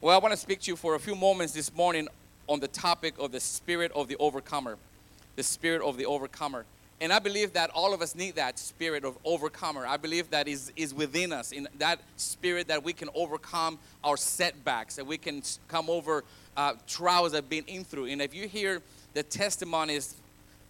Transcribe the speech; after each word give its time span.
Well, 0.00 0.14
I 0.14 0.22
want 0.22 0.32
to 0.32 0.38
speak 0.38 0.60
to 0.60 0.70
you 0.70 0.76
for 0.76 0.94
a 0.94 1.00
few 1.00 1.16
moments 1.16 1.52
this 1.52 1.74
morning 1.74 2.06
on 2.46 2.60
the 2.60 2.68
topic 2.68 3.14
of 3.18 3.32
the 3.32 3.40
spirit 3.40 3.90
of 3.96 4.06
the 4.06 4.14
overcomer. 4.18 4.76
The 5.34 5.42
spirit 5.42 5.82
of 5.82 5.96
the 5.96 6.06
overcomer. 6.06 6.66
And 7.00 7.12
I 7.12 7.18
believe 7.18 7.54
that 7.54 7.70
all 7.70 7.92
of 7.92 8.00
us 8.00 8.14
need 8.14 8.36
that 8.36 8.60
spirit 8.60 9.04
of 9.04 9.18
overcomer. 9.24 9.84
I 9.84 9.96
believe 9.96 10.30
that 10.30 10.46
is, 10.46 10.70
is 10.76 10.94
within 10.94 11.32
us, 11.32 11.50
in 11.50 11.66
that 11.78 11.98
spirit 12.16 12.68
that 12.68 12.84
we 12.84 12.92
can 12.92 13.08
overcome 13.12 13.80
our 14.04 14.16
setbacks, 14.16 14.94
that 14.94 15.04
we 15.04 15.18
can 15.18 15.42
come 15.66 15.90
over 15.90 16.22
uh, 16.56 16.74
trials 16.86 17.32
that 17.32 17.38
have 17.38 17.50
been 17.50 17.64
in 17.66 17.82
through. 17.82 18.04
And 18.06 18.22
if 18.22 18.32
you 18.32 18.46
hear 18.46 18.80
the 19.14 19.24
testimonies 19.24 20.14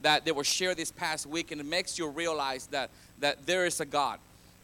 that 0.00 0.24
they 0.24 0.32
were 0.32 0.42
shared 0.42 0.78
this 0.78 0.90
past 0.90 1.26
week, 1.26 1.52
and 1.52 1.60
it 1.60 1.66
makes 1.66 1.98
you 1.98 2.08
realize 2.08 2.66
that, 2.68 2.88
that 3.20 3.44
there 3.44 3.66
is 3.66 3.78
a 3.80 3.84
God 3.84 4.20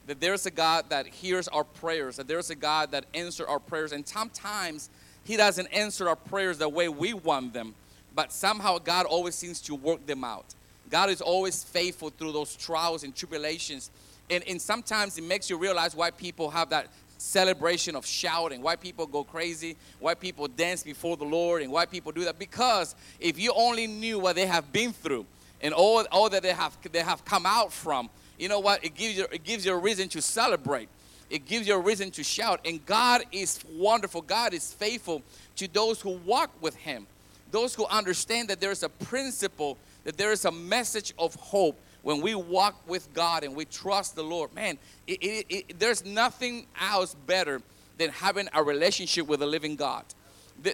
that 0.07 0.21
there's 0.21 0.47
a 0.47 0.51
God 0.51 0.87
that 0.91 1.07
hears 1.07 1.49
our 1.49 1.65
prayers, 1.65 2.17
that 2.17 2.29
there's 2.29 2.51
a 2.51 2.55
God 2.55 2.91
that 2.93 3.05
answers 3.15 3.47
our 3.47 3.59
prayers. 3.59 3.93
And 3.93 4.07
sometimes 4.07 4.91
He 5.25 5.37
doesn't 5.37 5.67
answer 5.69 6.09
our 6.09 6.17
prayers 6.17 6.59
the 6.59 6.69
way 6.69 6.89
we 6.89 7.15
want 7.15 7.53
them, 7.53 7.75
but 8.15 8.33
somehow 8.33 8.79
God 8.79 9.07
always 9.07 9.35
seems 9.35 9.61
to 9.63 9.75
work 9.75 10.07
them 10.07 10.25
out. 10.25 10.55
God 10.91 11.11
is 11.11 11.21
always 11.21 11.65
faithful 11.65 12.11
through 12.11 12.33
those 12.33 12.55
trials 12.55 13.05
and 13.05 13.15
tribulations. 13.15 13.91
And, 14.31 14.45
and 14.47 14.61
sometimes 14.61 15.19
it 15.19 15.25
makes 15.25 15.51
you 15.51 15.57
realize 15.57 15.95
why 15.95 16.11
people 16.11 16.51
have 16.51 16.71
that 16.71 16.89
celebration 17.19 17.97
of 17.97 18.05
shouting, 18.05 18.63
why 18.63 18.77
people 18.77 19.07
go 19.07 19.25
crazy, 19.25 19.77
why 19.99 20.15
people 20.15 20.47
dance 20.47 20.83
before 20.83 21.17
the 21.17 21.25
Lord, 21.25 21.63
and 21.63 21.73
why 21.73 21.87
people 21.87 22.13
do 22.13 22.25
that. 22.25 22.39
Because 22.39 22.95
if 23.19 23.39
you 23.39 23.53
only 23.57 23.87
knew 23.87 24.19
what 24.19 24.37
they 24.37 24.47
have 24.47 24.73
been 24.73 24.93
through 24.93 25.27
and 25.61 25.73
all, 25.73 26.05
all 26.13 26.29
that 26.29 26.43
they 26.43 26.53
have, 26.53 26.77
they 26.93 27.01
have 27.01 27.25
come 27.25 27.47
out 27.47 27.73
from, 27.73 28.11
you 28.45 28.51
know 28.51 28.61
what? 28.61 28.85
It 28.85 28.95
gives 28.95 29.17
you, 29.17 29.27
it 29.33 29.43
gives 29.43 29.65
you 29.65 29.73
a 29.73 29.79
reason 29.79 30.07
to 30.11 30.21
celebrate. 30.21 30.91
It 31.31 31.47
gives 31.47 31.67
you 31.67 31.77
a 31.77 31.79
reason 31.79 32.11
to 32.11 32.23
shout. 32.23 32.61
And 32.67 32.85
God 32.85 33.23
is 33.33 33.65
wonderful. 33.75 34.21
God 34.21 34.53
is 34.53 34.71
faithful 34.71 35.23
to 35.57 35.67
those 35.67 36.03
who 36.03 36.11
walk 36.11 36.51
with 36.61 36.77
Him, 36.77 37.07
those 37.51 37.75
who 37.75 37.87
understand 37.87 38.49
that 38.49 38.61
there 38.61 38.71
is 38.71 38.83
a 38.83 38.91
principle, 38.91 39.79
that 40.05 40.19
there 40.19 40.31
is 40.31 40.45
a 40.45 40.53
message 40.53 41.15
of 41.19 41.35
hope 41.37 41.81
when 42.03 42.21
we 42.21 42.35
walk 42.35 42.87
with 42.87 43.09
God 43.15 43.45
and 43.45 43.57
we 43.57 43.65
trust 43.65 44.15
the 44.15 44.23
Lord. 44.23 44.55
Man, 44.55 44.77
it, 45.07 45.23
it, 45.23 45.47
it, 45.49 45.79
there's 45.79 46.05
nothing 46.05 46.67
else 46.79 47.15
better 47.27 47.63
than 47.97 48.11
having 48.11 48.51
a 48.53 48.63
relationship 48.63 49.27
with 49.27 49.41
a 49.41 49.47
living 49.47 49.75
God. 49.75 50.05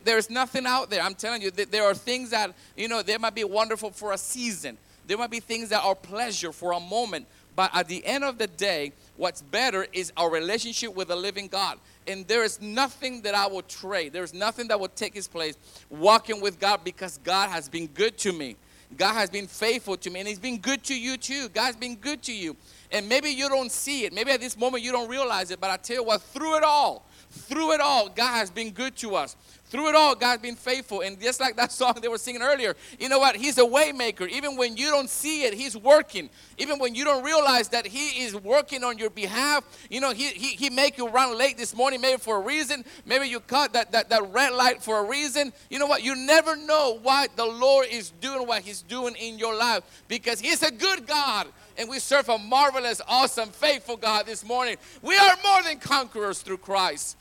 There's 0.02 0.28
nothing 0.28 0.66
out 0.66 0.90
there. 0.90 1.02
I'm 1.02 1.14
telling 1.14 1.40
you, 1.40 1.52
there 1.52 1.84
are 1.84 1.94
things 1.94 2.30
that, 2.30 2.52
you 2.76 2.88
know, 2.88 3.00
they 3.00 3.16
might 3.16 3.36
be 3.36 3.44
wonderful 3.44 3.92
for 3.92 4.12
a 4.12 4.18
season. 4.18 4.76
There 5.10 5.18
might 5.18 5.30
be 5.30 5.40
things 5.40 5.70
that 5.70 5.82
are 5.82 5.96
pleasure 5.96 6.52
for 6.52 6.70
a 6.70 6.78
moment. 6.78 7.26
But 7.56 7.70
at 7.74 7.88
the 7.88 8.04
end 8.06 8.24
of 8.24 8.38
the 8.38 8.46
day, 8.46 8.92
what's 9.16 9.42
better 9.42 9.86
is 9.92 10.12
our 10.16 10.30
relationship 10.30 10.94
with 10.94 11.08
the 11.08 11.16
living 11.16 11.48
God. 11.48 11.78
And 12.06 12.26
there 12.26 12.44
is 12.44 12.60
nothing 12.60 13.22
that 13.22 13.34
I 13.34 13.46
will 13.46 13.62
trade. 13.62 14.12
There's 14.12 14.34
nothing 14.34 14.68
that 14.68 14.80
will 14.80 14.88
take 14.88 15.14
his 15.14 15.28
place 15.28 15.56
walking 15.88 16.40
with 16.40 16.58
God 16.58 16.80
because 16.84 17.18
God 17.18 17.50
has 17.50 17.68
been 17.68 17.86
good 17.88 18.16
to 18.18 18.32
me. 18.32 18.56
God 18.96 19.14
has 19.14 19.30
been 19.30 19.46
faithful 19.46 19.96
to 19.98 20.10
me 20.10 20.20
and 20.20 20.28
he's 20.28 20.38
been 20.38 20.58
good 20.58 20.82
to 20.84 20.98
you 20.98 21.16
too. 21.16 21.48
God's 21.50 21.76
been 21.76 21.96
good 21.96 22.22
to 22.22 22.32
you. 22.32 22.56
And 22.90 23.08
maybe 23.08 23.30
you 23.30 23.48
don't 23.48 23.70
see 23.70 24.04
it. 24.04 24.12
Maybe 24.12 24.32
at 24.32 24.40
this 24.40 24.56
moment 24.56 24.82
you 24.82 24.90
don't 24.90 25.08
realize 25.08 25.50
it. 25.50 25.60
But 25.60 25.70
I 25.70 25.76
tell 25.76 25.96
you 25.96 26.04
what, 26.04 26.22
through 26.22 26.56
it 26.56 26.64
all, 26.64 27.06
through 27.30 27.72
it 27.72 27.80
all, 27.80 28.08
God 28.08 28.34
has 28.34 28.50
been 28.50 28.70
good 28.70 28.96
to 28.96 29.14
us. 29.14 29.36
Through 29.70 29.90
it 29.90 29.94
all, 29.94 30.16
God's 30.16 30.42
been 30.42 30.56
faithful. 30.56 31.00
And 31.00 31.18
just 31.20 31.40
like 31.40 31.56
that 31.56 31.70
song 31.80 31.98
they 32.02 32.08
were 32.08 32.18
singing 32.18 32.42
earlier, 32.42 32.74
you 32.98 33.08
know 33.08 33.20
what? 33.20 33.36
He's 33.36 33.56
a 33.56 33.62
waymaker. 33.62 34.28
Even 34.28 34.56
when 34.56 34.76
you 34.76 34.90
don't 34.90 35.08
see 35.08 35.44
it, 35.44 35.54
He's 35.54 35.76
working. 35.76 36.28
Even 36.58 36.78
when 36.80 36.94
you 36.94 37.04
don't 37.04 37.24
realize 37.24 37.68
that 37.68 37.86
He 37.86 38.24
is 38.24 38.34
working 38.34 38.82
on 38.82 38.98
your 38.98 39.10
behalf, 39.10 39.64
you 39.88 40.00
know, 40.00 40.12
He 40.12 40.28
He, 40.28 40.48
he 40.56 40.70
make 40.70 40.98
you 40.98 41.08
run 41.08 41.38
late 41.38 41.56
this 41.56 41.74
morning, 41.74 42.00
maybe 42.00 42.18
for 42.18 42.36
a 42.36 42.40
reason. 42.40 42.84
Maybe 43.06 43.28
you 43.28 43.38
caught 43.38 43.72
that, 43.74 43.92
that, 43.92 44.10
that 44.10 44.32
red 44.32 44.52
light 44.52 44.82
for 44.82 44.98
a 44.98 45.08
reason. 45.08 45.52
You 45.70 45.78
know 45.78 45.86
what? 45.86 46.02
You 46.02 46.16
never 46.16 46.56
know 46.56 46.98
why 47.02 47.28
the 47.36 47.46
Lord 47.46 47.86
is 47.90 48.10
doing 48.20 48.48
what 48.48 48.62
He's 48.62 48.82
doing 48.82 49.14
in 49.14 49.38
your 49.38 49.56
life 49.56 49.84
because 50.08 50.40
He's 50.40 50.64
a 50.64 50.72
good 50.72 51.06
God 51.06 51.46
and 51.78 51.88
we 51.88 52.00
serve 52.00 52.28
a 52.28 52.38
marvelous, 52.38 53.00
awesome, 53.08 53.50
faithful 53.50 53.96
God 53.96 54.26
this 54.26 54.44
morning. 54.44 54.76
We 55.00 55.16
are 55.16 55.36
more 55.44 55.62
than 55.62 55.78
conquerors 55.78 56.42
through 56.42 56.58
Christ. 56.58 57.16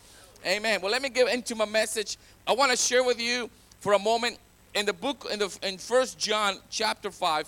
Amen. 0.46 0.80
Well, 0.82 0.92
let 0.92 1.02
me 1.02 1.10
get 1.10 1.28
into 1.34 1.54
my 1.56 1.66
message. 1.66 2.18
I 2.50 2.54
want 2.54 2.72
to 2.72 2.78
share 2.78 3.04
with 3.04 3.22
you 3.22 3.48
for 3.80 3.94
a 3.94 4.00
moment 4.00 4.40
in 4.74 4.88
the 4.88 4.94
book 4.94 5.28
in 5.32 5.38
the 5.38 5.56
in 5.62 5.78
First 5.78 6.18
John 6.18 6.58
chapter 6.72 7.12
five, 7.12 7.48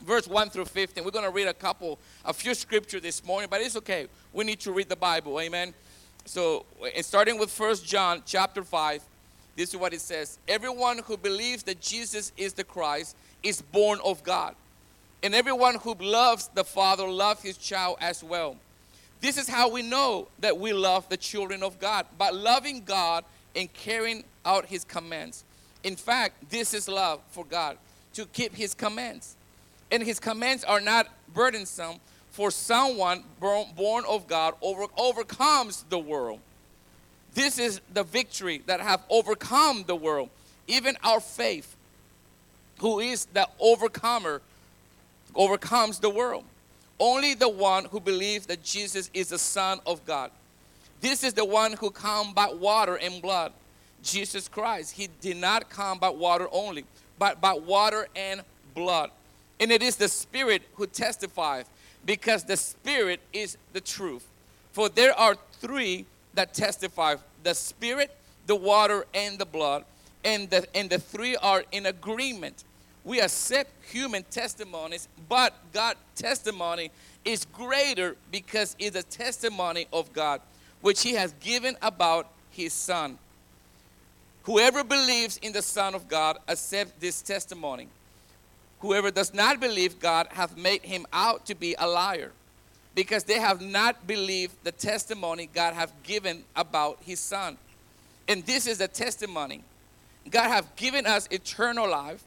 verse 0.00 0.26
one 0.26 0.48
through 0.48 0.64
fifteen. 0.64 1.04
We're 1.04 1.10
going 1.10 1.26
to 1.26 1.30
read 1.30 1.48
a 1.48 1.52
couple, 1.52 1.98
a 2.24 2.32
few 2.32 2.54
scripture 2.54 2.98
this 2.98 3.22
morning, 3.26 3.48
but 3.50 3.60
it's 3.60 3.76
okay. 3.76 4.06
We 4.32 4.44
need 4.44 4.58
to 4.60 4.72
read 4.72 4.88
the 4.88 4.96
Bible. 4.96 5.38
Amen. 5.38 5.74
So, 6.24 6.64
starting 7.02 7.38
with 7.38 7.50
First 7.50 7.84
John 7.84 8.22
chapter 8.24 8.64
five, 8.64 9.02
this 9.54 9.68
is 9.68 9.76
what 9.76 9.92
it 9.92 10.00
says: 10.00 10.38
Everyone 10.48 11.00
who 11.00 11.18
believes 11.18 11.64
that 11.64 11.82
Jesus 11.82 12.32
is 12.38 12.54
the 12.54 12.64
Christ 12.64 13.16
is 13.42 13.60
born 13.60 13.98
of 14.02 14.24
God, 14.24 14.54
and 15.22 15.34
everyone 15.34 15.74
who 15.74 15.92
loves 15.92 16.48
the 16.54 16.64
Father 16.64 17.06
loves 17.06 17.42
his 17.42 17.58
child 17.58 17.98
as 18.00 18.24
well. 18.24 18.56
This 19.20 19.36
is 19.36 19.46
how 19.46 19.68
we 19.68 19.82
know 19.82 20.28
that 20.38 20.56
we 20.56 20.72
love 20.72 21.06
the 21.10 21.18
children 21.18 21.62
of 21.62 21.78
God 21.78 22.06
by 22.16 22.30
loving 22.30 22.82
God 22.82 23.22
and 23.56 23.72
carrying 23.72 24.22
out 24.44 24.66
His 24.66 24.84
commands. 24.84 25.42
In 25.82 25.96
fact, 25.96 26.50
this 26.50 26.74
is 26.74 26.86
love 26.88 27.20
for 27.30 27.44
God 27.44 27.78
to 28.14 28.26
keep 28.26 28.54
His 28.54 28.74
commands. 28.74 29.34
And 29.90 30.02
His 30.02 30.20
commands 30.20 30.62
are 30.62 30.80
not 30.80 31.08
burdensome, 31.34 31.96
for 32.30 32.50
someone 32.50 33.24
born 33.40 34.04
of 34.06 34.28
God 34.28 34.54
over, 34.60 34.86
overcomes 34.98 35.84
the 35.88 35.98
world. 35.98 36.38
This 37.32 37.58
is 37.58 37.80
the 37.94 38.02
victory 38.02 38.62
that 38.66 38.80
have 38.80 39.02
overcome 39.08 39.84
the 39.86 39.96
world, 39.96 40.28
even 40.66 40.98
our 41.02 41.20
faith, 41.20 41.74
who 42.80 43.00
is 43.00 43.24
the 43.26 43.48
overcomer, 43.58 44.42
overcomes 45.34 45.98
the 45.98 46.10
world. 46.10 46.44
Only 46.98 47.34
the 47.34 47.48
one 47.48 47.86
who 47.86 48.00
believes 48.00 48.46
that 48.46 48.62
Jesus 48.62 49.10
is 49.14 49.28
the 49.28 49.38
Son 49.38 49.80
of 49.86 50.04
God. 50.04 50.30
This 51.00 51.22
is 51.22 51.34
the 51.34 51.44
one 51.44 51.74
who 51.74 51.90
come 51.90 52.32
by 52.32 52.48
water 52.48 52.96
and 52.96 53.20
blood, 53.20 53.52
Jesus 54.02 54.48
Christ. 54.48 54.92
He 54.92 55.08
did 55.20 55.36
not 55.36 55.68
come 55.68 55.98
by 55.98 56.10
water 56.10 56.48
only, 56.52 56.84
but 57.18 57.40
by 57.40 57.52
water 57.52 58.08
and 58.16 58.42
blood. 58.74 59.10
And 59.60 59.70
it 59.70 59.82
is 59.82 59.96
the 59.96 60.08
Spirit 60.08 60.62
who 60.74 60.86
testifies, 60.86 61.66
because 62.04 62.44
the 62.44 62.56
Spirit 62.56 63.20
is 63.32 63.56
the 63.72 63.80
truth. 63.80 64.26
For 64.72 64.88
there 64.88 65.18
are 65.18 65.36
three 65.60 66.06
that 66.34 66.54
testify 66.54 67.16
the 67.42 67.54
Spirit, 67.54 68.14
the 68.46 68.56
water, 68.56 69.06
and 69.14 69.38
the 69.38 69.46
blood. 69.46 69.84
And 70.24 70.50
the, 70.50 70.66
and 70.76 70.90
the 70.90 70.98
three 70.98 71.36
are 71.36 71.64
in 71.72 71.86
agreement 71.86 72.64
we 73.06 73.20
accept 73.20 73.70
human 73.84 74.24
testimonies, 74.24 75.08
but 75.28 75.54
God's 75.72 76.00
testimony 76.16 76.90
is 77.24 77.44
greater 77.44 78.16
because 78.32 78.74
it's 78.80 78.96
a 78.96 79.02
testimony 79.04 79.86
of 79.92 80.12
God, 80.12 80.40
which 80.86 81.02
He 81.02 81.14
has 81.14 81.32
given 81.40 81.76
about 81.82 82.28
His 82.48 82.72
Son. 82.72 83.18
Whoever 84.44 84.84
believes 84.84 85.36
in 85.38 85.52
the 85.52 85.60
Son 85.60 85.96
of 85.96 86.06
God 86.06 86.38
accepts 86.48 86.92
this 87.00 87.22
testimony. 87.22 87.88
Whoever 88.78 89.10
does 89.10 89.34
not 89.34 89.58
believe 89.58 89.98
God 89.98 90.28
hath 90.30 90.56
made 90.56 90.82
him 90.82 91.04
out 91.12 91.44
to 91.46 91.56
be 91.56 91.74
a 91.76 91.88
liar, 91.88 92.30
because 92.94 93.24
they 93.24 93.40
have 93.40 93.60
not 93.60 94.06
believed 94.06 94.54
the 94.62 94.70
testimony 94.70 95.48
God 95.52 95.74
hath 95.74 95.92
given 96.04 96.44
about 96.54 96.98
his 97.04 97.18
Son. 97.18 97.58
And 98.28 98.46
this 98.46 98.68
is 98.68 98.78
the 98.78 98.86
testimony. 98.86 99.64
God 100.30 100.46
hath 100.46 100.76
given 100.76 101.04
us 101.04 101.26
eternal 101.32 101.90
life, 101.90 102.22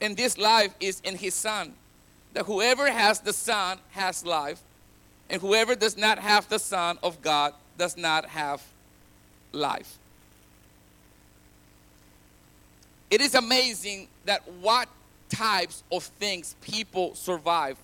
and 0.00 0.16
this 0.16 0.38
life 0.38 0.72
is 0.78 1.00
in 1.00 1.16
his 1.16 1.34
Son. 1.34 1.72
That 2.34 2.44
whoever 2.44 2.88
has 2.88 3.18
the 3.18 3.32
Son 3.32 3.78
has 3.90 4.24
life, 4.24 4.60
and 5.28 5.42
whoever 5.42 5.74
does 5.74 5.96
not 5.96 6.20
have 6.20 6.48
the 6.48 6.60
Son 6.60 6.96
of 7.02 7.20
God 7.20 7.52
does 7.80 7.96
not 7.96 8.26
have 8.26 8.62
life. 9.52 9.96
It 13.10 13.22
is 13.22 13.34
amazing 13.34 14.08
that 14.26 14.46
what 14.60 14.86
types 15.30 15.82
of 15.90 16.04
things 16.04 16.56
people 16.60 17.14
survive 17.14 17.78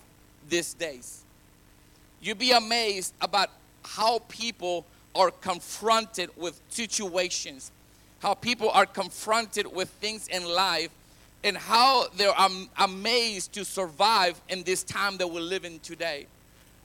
these 0.47 0.75
days. 0.75 1.23
You'd 2.21 2.37
be 2.37 2.51
amazed 2.51 3.15
about 3.19 3.49
how 3.83 4.19
people 4.29 4.85
are 5.15 5.31
confronted 5.31 6.29
with 6.37 6.61
situations, 6.69 7.71
how 8.19 8.35
people 8.35 8.69
are 8.69 8.85
confronted 8.85 9.65
with 9.65 9.89
things 9.89 10.27
in 10.27 10.45
life 10.45 10.91
and 11.43 11.57
how 11.57 12.07
they're 12.17 12.35
amazed 12.77 13.51
to 13.53 13.65
survive 13.65 14.39
in 14.47 14.61
this 14.61 14.83
time 14.83 15.17
that 15.17 15.27
we're 15.27 15.39
living 15.39 15.79
today. 15.79 16.27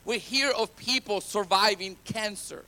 We 0.06 0.16
hear 0.16 0.50
of 0.52 0.74
people 0.76 1.20
surviving 1.20 1.98
cancer. 2.06 2.64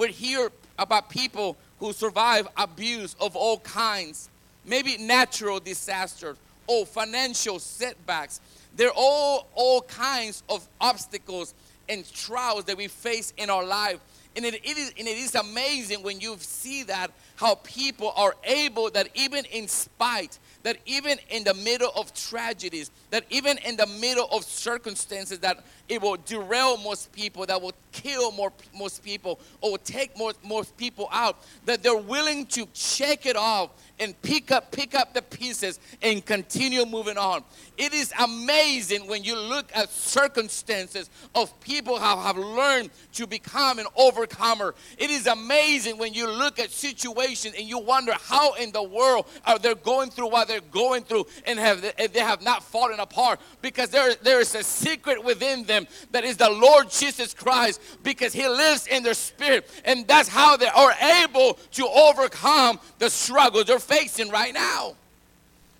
We 0.00 0.12
hear 0.12 0.50
about 0.78 1.10
people 1.10 1.58
who 1.78 1.92
survive 1.92 2.48
abuse 2.56 3.14
of 3.20 3.36
all 3.36 3.58
kinds, 3.58 4.30
maybe 4.64 4.96
natural 4.96 5.60
disasters 5.60 6.38
or 6.66 6.86
financial 6.86 7.58
setbacks. 7.58 8.40
There 8.76 8.88
are 8.88 8.94
all, 8.96 9.46
all 9.54 9.82
kinds 9.82 10.42
of 10.48 10.66
obstacles 10.80 11.52
and 11.86 12.10
trials 12.14 12.64
that 12.64 12.78
we 12.78 12.88
face 12.88 13.34
in 13.36 13.50
our 13.50 13.62
life. 13.62 14.00
And 14.36 14.46
it, 14.46 14.54
it, 14.54 14.78
is, 14.78 14.94
and 14.98 15.06
it 15.06 15.18
is 15.18 15.34
amazing 15.34 16.02
when 16.02 16.18
you 16.18 16.36
see 16.38 16.82
that 16.84 17.10
how 17.36 17.56
people 17.56 18.14
are 18.16 18.34
able 18.44 18.88
that 18.92 19.08
even 19.14 19.44
in 19.46 19.68
spite 19.68 20.38
that 20.62 20.76
even 20.86 21.18
in 21.30 21.44
the 21.44 21.54
middle 21.54 21.90
of 21.96 22.12
tragedies, 22.14 22.90
that 23.10 23.24
even 23.30 23.58
in 23.58 23.76
the 23.76 23.86
middle 23.86 24.28
of 24.30 24.44
circumstances 24.44 25.38
that 25.40 25.64
it 25.90 26.00
will 26.00 26.16
derail 26.24 26.76
most 26.76 27.12
people, 27.12 27.44
that 27.44 27.60
will 27.60 27.74
kill 27.90 28.30
more 28.30 28.52
most 28.72 29.02
people, 29.02 29.40
or 29.60 29.76
take 29.76 30.16
more 30.16 30.32
most 30.44 30.76
people 30.76 31.08
out, 31.10 31.42
that 31.66 31.82
they're 31.82 31.96
willing 31.96 32.46
to 32.46 32.66
shake 32.72 33.26
it 33.26 33.34
off 33.34 33.70
and 33.98 34.20
pick 34.22 34.50
up 34.50 34.70
pick 34.70 34.94
up 34.94 35.12
the 35.12 35.20
pieces 35.20 35.78
and 36.00 36.24
continue 36.24 36.86
moving 36.86 37.18
on. 37.18 37.44
It 37.76 37.92
is 37.92 38.12
amazing 38.18 39.06
when 39.06 39.24
you 39.24 39.36
look 39.38 39.70
at 39.74 39.90
circumstances 39.90 41.10
of 41.34 41.58
people 41.60 41.98
who 41.98 42.20
have 42.20 42.38
learned 42.38 42.90
to 43.14 43.26
become 43.26 43.78
an 43.78 43.86
overcomer. 43.96 44.74
It 44.96 45.10
is 45.10 45.26
amazing 45.26 45.98
when 45.98 46.14
you 46.14 46.30
look 46.30 46.58
at 46.58 46.70
situations 46.70 47.54
and 47.58 47.68
you 47.68 47.78
wonder 47.78 48.12
how 48.22 48.54
in 48.54 48.72
the 48.72 48.82
world 48.82 49.26
are 49.44 49.58
they 49.58 49.74
going 49.74 50.10
through 50.10 50.30
what 50.30 50.48
they're 50.48 50.60
going 50.60 51.02
through 51.02 51.26
and 51.46 51.58
have 51.58 51.82
they 51.82 52.20
have 52.20 52.42
not 52.42 52.62
fallen 52.62 53.00
apart 53.00 53.40
because 53.60 53.90
there, 53.90 54.14
there 54.22 54.40
is 54.40 54.54
a 54.54 54.62
secret 54.62 55.22
within 55.22 55.64
them 55.64 55.79
that 56.12 56.24
is 56.24 56.36
the 56.36 56.50
Lord 56.50 56.90
Jesus 56.90 57.34
Christ 57.34 57.80
because 58.02 58.32
he 58.32 58.48
lives 58.48 58.86
in 58.86 59.02
their 59.02 59.14
spirit 59.14 59.68
and 59.84 60.06
that's 60.06 60.28
how 60.28 60.56
they 60.56 60.68
are 60.68 60.92
able 61.22 61.54
to 61.72 61.86
overcome 61.86 62.80
the 62.98 63.10
struggles 63.10 63.66
they're 63.66 63.78
facing 63.78 64.30
right 64.30 64.54
now. 64.54 64.94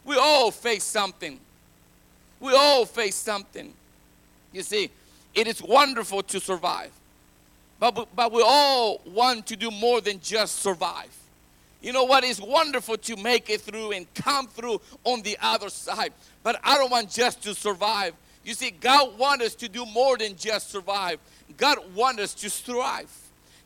We 0.05 0.17
all 0.17 0.50
face 0.50 0.85
something. 0.85 1.38
We 2.41 2.52
all 2.55 2.87
face 2.87 3.17
something. 3.17 3.73
You 4.52 4.62
see, 4.62 4.91
it 5.35 5.47
is 5.47 5.62
wonderful 5.62 6.23
to 6.25 6.41
survive. 6.41 6.91
But, 7.79 8.08
but 8.14 8.32
we 8.32 8.43
all 8.44 9.00
want 9.06 9.47
to 9.47 9.56
do 9.56 9.70
more 9.70 10.00
than 10.00 10.20
just 10.20 10.56
survive. 10.56 11.17
You 11.81 11.94
know 11.94 12.05
what? 12.05 12.25
It's 12.25 12.41
wonderful 12.41 12.99
to 12.99 13.17
make 13.17 13.49
it 13.49 13.62
through 13.62 13.93
and 13.93 14.12
come 14.14 14.49
through 14.49 14.81
on 15.05 15.23
the 15.23 15.38
other 15.41 15.70
side. 15.70 16.12
But 16.43 16.61
I 16.62 16.76
don't 16.76 16.91
want 16.91 17.11
just 17.11 17.43
to 17.44 17.55
survive. 17.55 18.14
You 18.45 18.55
see, 18.55 18.71
God 18.71 19.19
wants 19.19 19.45
us 19.45 19.55
to 19.57 19.69
do 19.69 19.85
more 19.87 20.17
than 20.17 20.37
just 20.37 20.71
survive. 20.71 21.19
God 21.57 21.79
wants 21.95 22.23
us 22.23 22.35
to 22.35 22.51
thrive. 22.51 23.11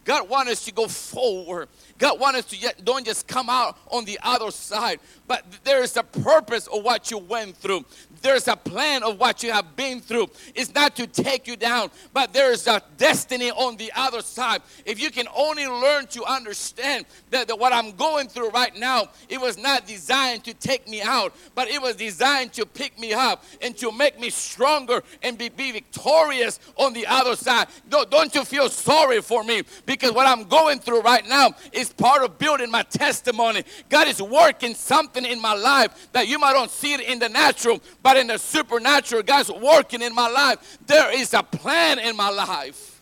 God 0.05 0.29
wants 0.29 0.53
us 0.53 0.65
to 0.67 0.73
go 0.73 0.87
forward. 0.87 1.69
God 1.99 2.21
wants 2.21 2.41
us 2.41 2.45
to 2.47 2.57
yet, 2.57 2.85
don't 2.85 3.07
just 3.07 3.27
come 3.27 3.49
out 3.49 3.79
on 3.91 4.05
the 4.05 4.19
other 4.23 4.51
side, 4.51 5.01
but 5.27 5.45
there 5.65 5.83
is 5.83 5.97
a 5.97 6.03
purpose 6.03 6.67
of 6.67 6.83
what 6.85 7.11
you 7.11 7.19
went 7.19 7.57
through. 7.57 7.85
There's 8.25 8.49
a 8.49 8.57
plan 8.57 9.03
of 9.03 9.21
what 9.21 9.43
you 9.43 9.53
have 9.53 9.77
been 9.77 10.01
through. 10.01 10.29
It's 10.55 10.75
not 10.75 10.97
to 10.97 11.07
take 11.07 11.47
you 11.47 11.57
down, 11.57 11.91
but 12.15 12.33
there 12.33 12.53
is 12.53 12.67
a 12.67 12.83
destiny 12.97 13.51
on 13.51 13.77
the 13.77 13.93
other 13.95 14.23
side. 14.23 14.63
If 14.87 14.99
you 14.99 15.11
can 15.11 15.27
only 15.37 15.67
learn 15.67 16.07
to 16.07 16.25
understand 16.25 17.05
that, 17.29 17.49
that 17.49 17.59
what 17.59 17.75
I'm 17.75 17.93
going 17.93 18.29
through 18.29 18.49
right 18.49 18.75
now, 18.75 19.09
it 19.29 19.39
was 19.39 19.59
not 19.59 19.87
designed 19.87 20.43
to 20.45 20.55
take 20.55 20.89
me 20.89 21.03
out, 21.03 21.35
but 21.55 21.69
it 21.69 21.83
was 21.83 21.97
designed 21.97 22.55
to 22.55 22.65
pick 22.65 22.99
me 22.99 23.13
up 23.13 23.45
and 23.61 23.77
to 23.77 23.93
make 23.93 24.19
me 24.19 24.31
stronger 24.31 25.03
and 25.23 25.37
be, 25.37 25.51
be 25.51 25.73
victorious 25.73 26.61
on 26.77 26.95
the 26.95 27.07
other 27.07 27.37
side. 27.37 27.69
Don't, 27.91 28.11
don't 28.11 28.35
you 28.35 28.47
feel 28.47 28.71
sorry 28.71 29.21
for 29.21 29.45
me 29.45 29.65
because 29.85 30.13
what 30.13 30.27
I'm 30.27 30.45
going 30.45 30.79
through 30.79 31.03
right 31.03 31.29
now 31.29 31.51
is 31.75 31.93
part 31.93 32.23
of 32.23 32.39
building 32.39 32.71
my 32.71 32.85
testimony. 32.85 33.65
God 33.91 34.09
is 34.09 34.23
working 34.23 34.75
something 34.75 35.27
in 35.27 35.43
my 35.43 35.53
life 35.53 36.09
that 36.13 36.27
you 36.27 36.39
might 36.39 36.55
don't 36.55 36.71
see 36.71 36.95
it 36.95 37.01
in 37.01 37.19
the 37.19 37.29
natural, 37.29 37.83
but 38.03 38.14
in 38.17 38.29
the 38.29 38.39
supernatural. 38.39 39.23
God's 39.23 39.51
working 39.51 40.03
in 40.03 40.15
my 40.15 40.29
life. 40.29 40.79
There 40.87 41.17
is 41.17 41.35
a 41.35 41.43
plan 41.43 41.99
in 41.99 42.17
my 42.17 42.31
life. 42.31 43.01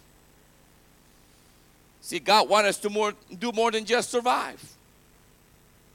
See, 2.01 2.19
God 2.19 2.49
wants 2.49 2.69
us 2.69 2.79
to 2.79 2.91
more, 2.91 3.15
do 3.39 3.53
more 3.53 3.71
than 3.71 3.85
just 3.85 4.11
survive. 4.11 4.61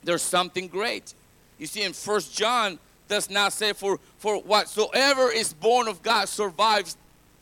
There's 0.03 0.21
something 0.21 0.67
great. 0.67 1.13
You 1.57 1.67
see, 1.67 1.83
in 1.83 1.93
First 1.93 2.35
John 2.35 2.79
does 3.07 3.29
not 3.29 3.53
say 3.53 3.73
for, 3.73 3.99
for 4.19 4.41
whatsoever 4.41 5.31
is 5.31 5.53
born 5.53 5.87
of 5.87 6.01
God 6.01 6.27
survives 6.29 6.97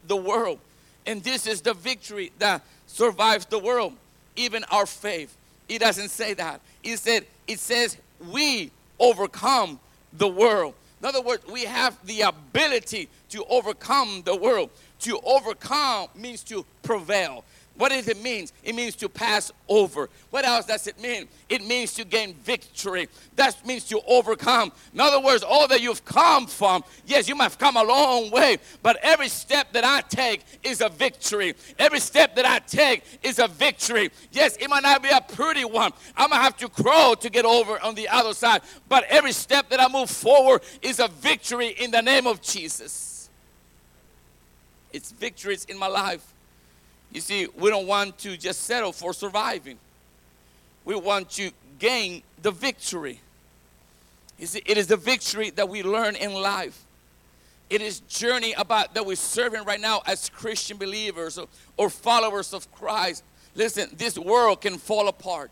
the 0.08 0.16
world. 0.16 0.60
And 1.06 1.24
this 1.24 1.48
is 1.48 1.62
the 1.62 1.74
victory 1.74 2.32
that 2.40 2.64
survives 2.88 3.46
the 3.46 3.60
world, 3.60 3.94
even 4.36 4.64
our 4.72 4.86
faith. 4.86 5.36
It 5.68 5.80
doesn't 5.80 6.10
say 6.10 6.34
that. 6.36 6.62
It 6.84 6.98
said 6.98 7.26
it 7.48 7.60
says 7.60 7.98
we 8.32 8.72
overcome 9.00 9.80
the 10.14 10.28
world. 10.28 10.74
In 11.02 11.08
other 11.08 11.22
words, 11.22 11.46
we 11.48 11.66
have 11.66 11.98
the 12.06 12.22
ability 12.22 13.10
to 13.30 13.44
overcome 13.46 14.24
the 14.26 14.36
world. 14.36 14.70
To 15.02 15.20
overcome 15.24 16.08
means 16.16 16.44
to 16.46 16.66
prevail. 16.84 17.44
What 17.78 17.92
does 17.92 18.08
it 18.08 18.22
mean? 18.22 18.48
It 18.64 18.74
means 18.74 18.96
to 18.98 19.10
pass 19.10 19.52
over. 19.68 20.10
What 20.30 20.46
else 20.46 20.66
does 20.66 20.88
it 20.88 21.00
mean? 21.02 21.28
It 21.50 21.66
means 21.66 21.94
to 21.96 22.06
gain 22.06 22.34
victory. 22.36 23.10
That 23.36 23.66
means 23.66 23.84
to 23.86 24.00
overcome. 24.08 24.72
In 24.94 25.02
other 25.02 25.20
words, 25.20 25.44
all 25.44 25.68
that 25.68 25.82
you've 25.82 26.06
come 26.06 26.48
from, 26.48 26.86
yes, 27.06 27.28
you 27.28 27.36
might 27.36 27.46
have 27.46 27.58
come 27.58 27.76
a 27.76 27.84
long 27.84 28.32
way, 28.32 28.58
but 28.82 28.98
every 29.02 29.28
step 29.28 29.74
that 29.74 29.84
I 29.84 30.02
take 30.02 30.42
is 30.64 30.80
a 30.80 30.88
victory. 30.88 31.54
Every 31.78 32.00
step 32.00 32.36
that 32.36 32.46
I 32.46 32.60
take 32.60 33.04
is 33.22 33.40
a 33.40 33.48
victory. 33.50 34.10
Yes, 34.32 34.56
it 34.56 34.70
might 34.70 34.84
not 34.84 35.04
be 35.04 35.10
a 35.10 35.20
pretty 35.20 35.66
one. 35.66 35.92
I'm 36.16 36.30
going 36.30 36.40
to 36.40 36.44
have 36.44 36.58
to 36.58 36.70
crawl 36.70 37.18
to 37.18 37.30
get 37.30 37.44
over 37.44 37.78
on 37.84 37.96
the 37.96 38.08
other 38.08 38.34
side, 38.34 38.62
but 38.88 39.04
every 39.10 39.34
step 39.34 39.70
that 39.70 39.82
I 39.82 39.90
move 39.90 40.10
forward 40.10 40.62
is 40.82 41.00
a 41.00 41.10
victory 41.10 41.70
in 41.70 41.92
the 41.92 42.02
name 42.02 42.26
of 42.26 42.42
Jesus. 42.42 43.30
It's 44.94 45.12
victories 45.12 45.66
in 45.66 45.78
my 45.78 45.88
life. 45.88 46.35
You 47.16 47.22
see, 47.22 47.48
we 47.56 47.70
don't 47.70 47.88
want 47.88 48.18
to 48.20 48.36
just 48.36 48.64
settle 48.64 48.92
for 48.92 49.14
surviving. 49.14 49.78
We 50.84 50.96
want 50.96 51.30
to 51.32 51.52
gain 51.80 52.24
the 52.42 52.52
victory. 52.52 53.22
You 54.38 54.48
see, 54.48 54.62
it 54.66 54.78
is 54.78 54.88
the 54.88 54.98
victory 54.98 55.50
that 55.52 55.70
we 55.70 55.82
learn 55.82 56.18
in 56.18 56.34
life. 56.34 56.84
It 57.70 57.82
is 57.82 58.02
journey 58.02 58.52
about 58.52 58.94
that 58.96 59.06
we're 59.06 59.16
serving 59.16 59.64
right 59.64 59.80
now 59.80 60.02
as 60.06 60.28
Christian 60.28 60.76
believers 60.76 61.38
or, 61.38 61.48
or 61.78 61.90
followers 61.90 62.54
of 62.54 62.70
Christ. 62.74 63.24
Listen, 63.56 63.92
this 63.96 64.20
world 64.20 64.60
can 64.60 64.78
fall 64.78 65.08
apart. 65.08 65.52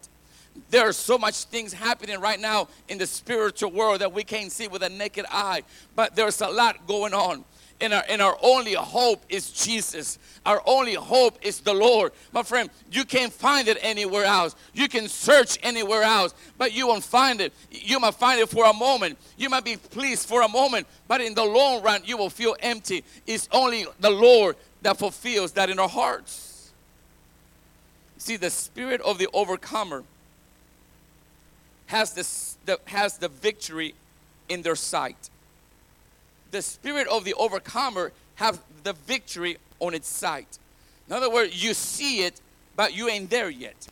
There 0.69 0.85
are 0.85 0.93
so 0.93 1.17
much 1.17 1.45
things 1.45 1.71
happening 1.71 2.19
right 2.19 2.41
now 2.41 2.67
in 2.89 2.97
the 2.97 3.07
spiritual 3.07 3.71
world 3.71 4.01
that 4.01 4.11
we 4.11 4.25
can't 4.25 4.51
see 4.51 4.67
with 4.67 4.83
a 4.83 4.89
naked 4.89 5.25
eye, 5.31 5.63
but 5.95 6.13
there's 6.13 6.41
a 6.41 6.49
lot 6.49 6.85
going 6.87 7.13
on 7.13 7.45
and 7.83 7.93
our, 7.93 8.03
and 8.07 8.21
our 8.21 8.37
only 8.41 8.73
hope 8.75 9.21
is 9.27 9.51
Jesus. 9.51 10.17
Our 10.45 10.61
only 10.65 10.93
hope 10.93 11.37
is 11.41 11.59
the 11.59 11.73
Lord. 11.73 12.13
My 12.31 12.41
friend, 12.41 12.69
you 12.89 13.03
can't 13.03 13.31
find 13.31 13.67
it 13.67 13.77
anywhere 13.81 14.23
else. 14.23 14.55
You 14.73 14.87
can 14.87 15.09
search 15.09 15.59
anywhere 15.61 16.01
else, 16.01 16.33
but 16.57 16.71
you 16.71 16.87
won't 16.87 17.03
find 17.03 17.41
it. 17.41 17.51
You 17.69 17.99
might 17.99 18.13
find 18.13 18.39
it 18.39 18.47
for 18.47 18.65
a 18.65 18.73
moment. 18.73 19.17
You 19.37 19.49
might 19.49 19.65
be 19.65 19.75
pleased 19.75 20.29
for 20.29 20.43
a 20.43 20.47
moment, 20.47 20.87
but 21.09 21.19
in 21.19 21.33
the 21.33 21.43
long 21.43 21.83
run, 21.83 22.01
you 22.05 22.15
will 22.15 22.29
feel 22.29 22.55
empty. 22.61 23.03
It's 23.27 23.49
only 23.51 23.85
the 23.99 24.09
Lord 24.11 24.55
that 24.81 24.97
fulfills 24.97 25.51
that 25.51 25.69
in 25.69 25.77
our 25.77 25.89
hearts. 25.89 26.71
See, 28.17 28.37
the 28.37 28.49
spirit 28.49 29.01
of 29.01 29.17
the 29.17 29.27
overcomer 29.33 30.05
has, 31.87 32.13
this, 32.13 32.55
the, 32.65 32.79
has 32.85 33.17
the 33.17 33.27
victory 33.27 33.93
in 34.47 34.61
their 34.61 34.77
sight 34.77 35.29
the 36.53 36.61
spirit 36.61 37.07
of 37.07 37.25
the 37.25 37.33
overcomer 37.33 38.13
have 38.35 38.59
the 38.83 38.93
victory 38.93 39.57
on 39.79 39.93
its 39.93 40.07
side. 40.07 40.45
In 41.09 41.13
other 41.15 41.29
words, 41.29 41.61
you 41.61 41.73
see 41.73 42.23
it, 42.23 42.39
but 42.75 42.95
you 42.95 43.09
ain't 43.09 43.29
there 43.29 43.49
yet. 43.49 43.87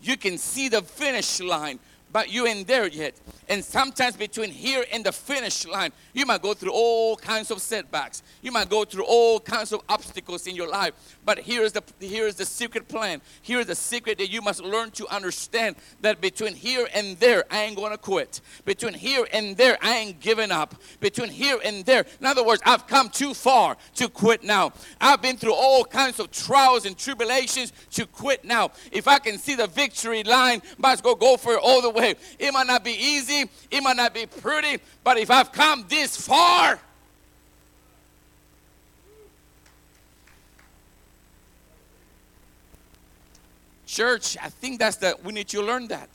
You 0.00 0.16
can 0.16 0.38
see 0.38 0.68
the 0.68 0.80
finish 0.80 1.40
line, 1.40 1.80
but 2.14 2.32
you 2.32 2.46
ain't 2.46 2.68
there 2.68 2.86
yet. 2.86 3.20
And 3.48 3.62
sometimes 3.62 4.16
between 4.16 4.52
here 4.52 4.84
and 4.92 5.04
the 5.04 5.10
finish 5.10 5.66
line, 5.66 5.90
you 6.12 6.24
might 6.24 6.42
go 6.42 6.54
through 6.54 6.70
all 6.70 7.16
kinds 7.16 7.50
of 7.50 7.60
setbacks. 7.60 8.22
You 8.40 8.52
might 8.52 8.70
go 8.70 8.84
through 8.84 9.04
all 9.04 9.40
kinds 9.40 9.72
of 9.72 9.80
obstacles 9.88 10.46
in 10.46 10.54
your 10.54 10.68
life. 10.68 10.94
But 11.24 11.40
here 11.40 11.62
is 11.62 11.72
the 11.72 11.82
here 11.98 12.28
is 12.28 12.36
the 12.36 12.46
secret 12.46 12.86
plan. 12.86 13.20
Here 13.42 13.58
is 13.58 13.66
the 13.66 13.74
secret 13.74 14.18
that 14.18 14.30
you 14.30 14.40
must 14.42 14.62
learn 14.62 14.92
to 14.92 15.08
understand 15.08 15.74
that 16.02 16.20
between 16.20 16.54
here 16.54 16.86
and 16.94 17.18
there, 17.18 17.44
I 17.50 17.64
ain't 17.64 17.76
gonna 17.76 17.98
quit. 17.98 18.40
Between 18.64 18.94
here 18.94 19.26
and 19.32 19.56
there, 19.56 19.76
I 19.82 19.96
ain't 19.96 20.20
giving 20.20 20.52
up. 20.52 20.76
Between 21.00 21.30
here 21.30 21.58
and 21.64 21.84
there, 21.84 22.06
in 22.20 22.26
other 22.26 22.44
words, 22.44 22.62
I've 22.64 22.86
come 22.86 23.08
too 23.08 23.34
far 23.34 23.76
to 23.96 24.08
quit 24.08 24.44
now. 24.44 24.72
I've 25.00 25.20
been 25.20 25.36
through 25.36 25.54
all 25.54 25.84
kinds 25.84 26.20
of 26.20 26.30
trials 26.30 26.86
and 26.86 26.96
tribulations 26.96 27.72
to 27.90 28.06
quit 28.06 28.44
now. 28.44 28.70
If 28.92 29.08
I 29.08 29.18
can 29.18 29.36
see 29.36 29.56
the 29.56 29.66
victory 29.66 30.22
line, 30.22 30.62
as 30.84 31.02
well 31.02 31.16
go 31.16 31.36
for 31.36 31.54
it 31.54 31.60
all 31.60 31.82
the 31.82 31.90
way 31.90 32.03
way. 32.04 32.14
It 32.38 32.52
might 32.52 32.66
not 32.66 32.84
be 32.84 32.92
easy, 32.92 33.48
it 33.70 33.82
might 33.82 33.96
not 33.96 34.14
be 34.14 34.26
pretty, 34.26 34.82
but 35.02 35.18
if 35.18 35.30
I've 35.30 35.52
come 35.52 35.84
this 35.88 36.16
far, 36.16 36.78
church, 43.86 44.36
I 44.42 44.48
think 44.48 44.78
that's 44.78 44.96
the 44.96 45.16
we 45.22 45.32
need 45.32 45.48
to 45.48 45.62
learn 45.62 45.88
that. 45.88 46.08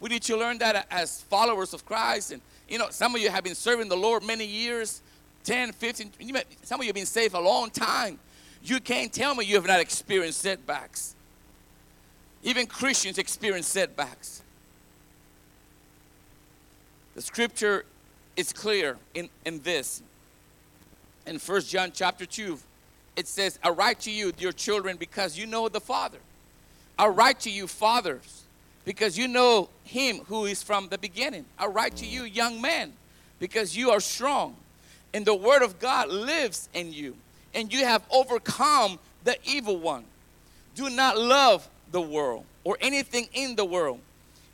We 0.00 0.08
need 0.10 0.22
to 0.22 0.36
learn 0.36 0.58
that 0.58 0.86
as 0.90 1.22
followers 1.22 1.74
of 1.74 1.84
Christ. 1.84 2.30
And 2.30 2.40
you 2.68 2.78
know, 2.78 2.86
some 2.90 3.14
of 3.14 3.20
you 3.20 3.30
have 3.30 3.42
been 3.42 3.56
serving 3.56 3.88
the 3.88 3.96
Lord 3.96 4.22
many 4.22 4.46
years 4.46 5.02
10, 5.44 5.72
15, 5.72 6.12
some 6.62 6.80
of 6.80 6.84
you 6.84 6.88
have 6.88 6.94
been 6.94 7.06
saved 7.06 7.34
a 7.34 7.40
long 7.40 7.70
time. 7.70 8.18
You 8.62 8.80
can't 8.80 9.12
tell 9.12 9.34
me 9.34 9.44
you 9.44 9.54
have 9.54 9.66
not 9.66 9.80
experienced 9.80 10.40
setbacks. 10.40 11.14
Even 12.42 12.66
Christians 12.66 13.18
experience 13.18 13.66
setbacks. 13.66 14.42
The 17.14 17.22
scripture 17.22 17.84
is 18.36 18.52
clear 18.52 18.96
in, 19.14 19.28
in 19.44 19.60
this. 19.62 20.02
In 21.26 21.38
1 21.38 21.60
John 21.62 21.90
chapter 21.92 22.24
2, 22.24 22.58
it 23.16 23.26
says, 23.26 23.58
I 23.62 23.70
write 23.70 24.00
to 24.00 24.10
you, 24.10 24.30
dear 24.32 24.52
children, 24.52 24.96
because 24.96 25.36
you 25.36 25.46
know 25.46 25.68
the 25.68 25.80
Father. 25.80 26.18
I 26.98 27.08
write 27.08 27.40
to 27.40 27.50
you, 27.50 27.66
fathers, 27.66 28.44
because 28.84 29.18
you 29.18 29.28
know 29.28 29.68
him 29.84 30.18
who 30.26 30.46
is 30.46 30.62
from 30.62 30.88
the 30.88 30.98
beginning. 30.98 31.44
I 31.58 31.66
write 31.66 31.96
to 31.96 32.06
you, 32.06 32.24
young 32.24 32.60
men, 32.60 32.92
because 33.38 33.76
you 33.76 33.90
are 33.90 34.00
strong, 34.00 34.56
and 35.12 35.26
the 35.26 35.34
word 35.34 35.62
of 35.62 35.78
God 35.78 36.08
lives 36.08 36.68
in 36.74 36.92
you, 36.92 37.16
and 37.54 37.72
you 37.72 37.84
have 37.84 38.02
overcome 38.10 38.98
the 39.24 39.36
evil 39.44 39.78
one. 39.78 40.04
Do 40.74 40.88
not 40.88 41.18
love 41.18 41.68
the 41.90 42.00
world 42.00 42.44
or 42.64 42.78
anything 42.80 43.28
in 43.32 43.56
the 43.56 43.64
world. 43.64 44.00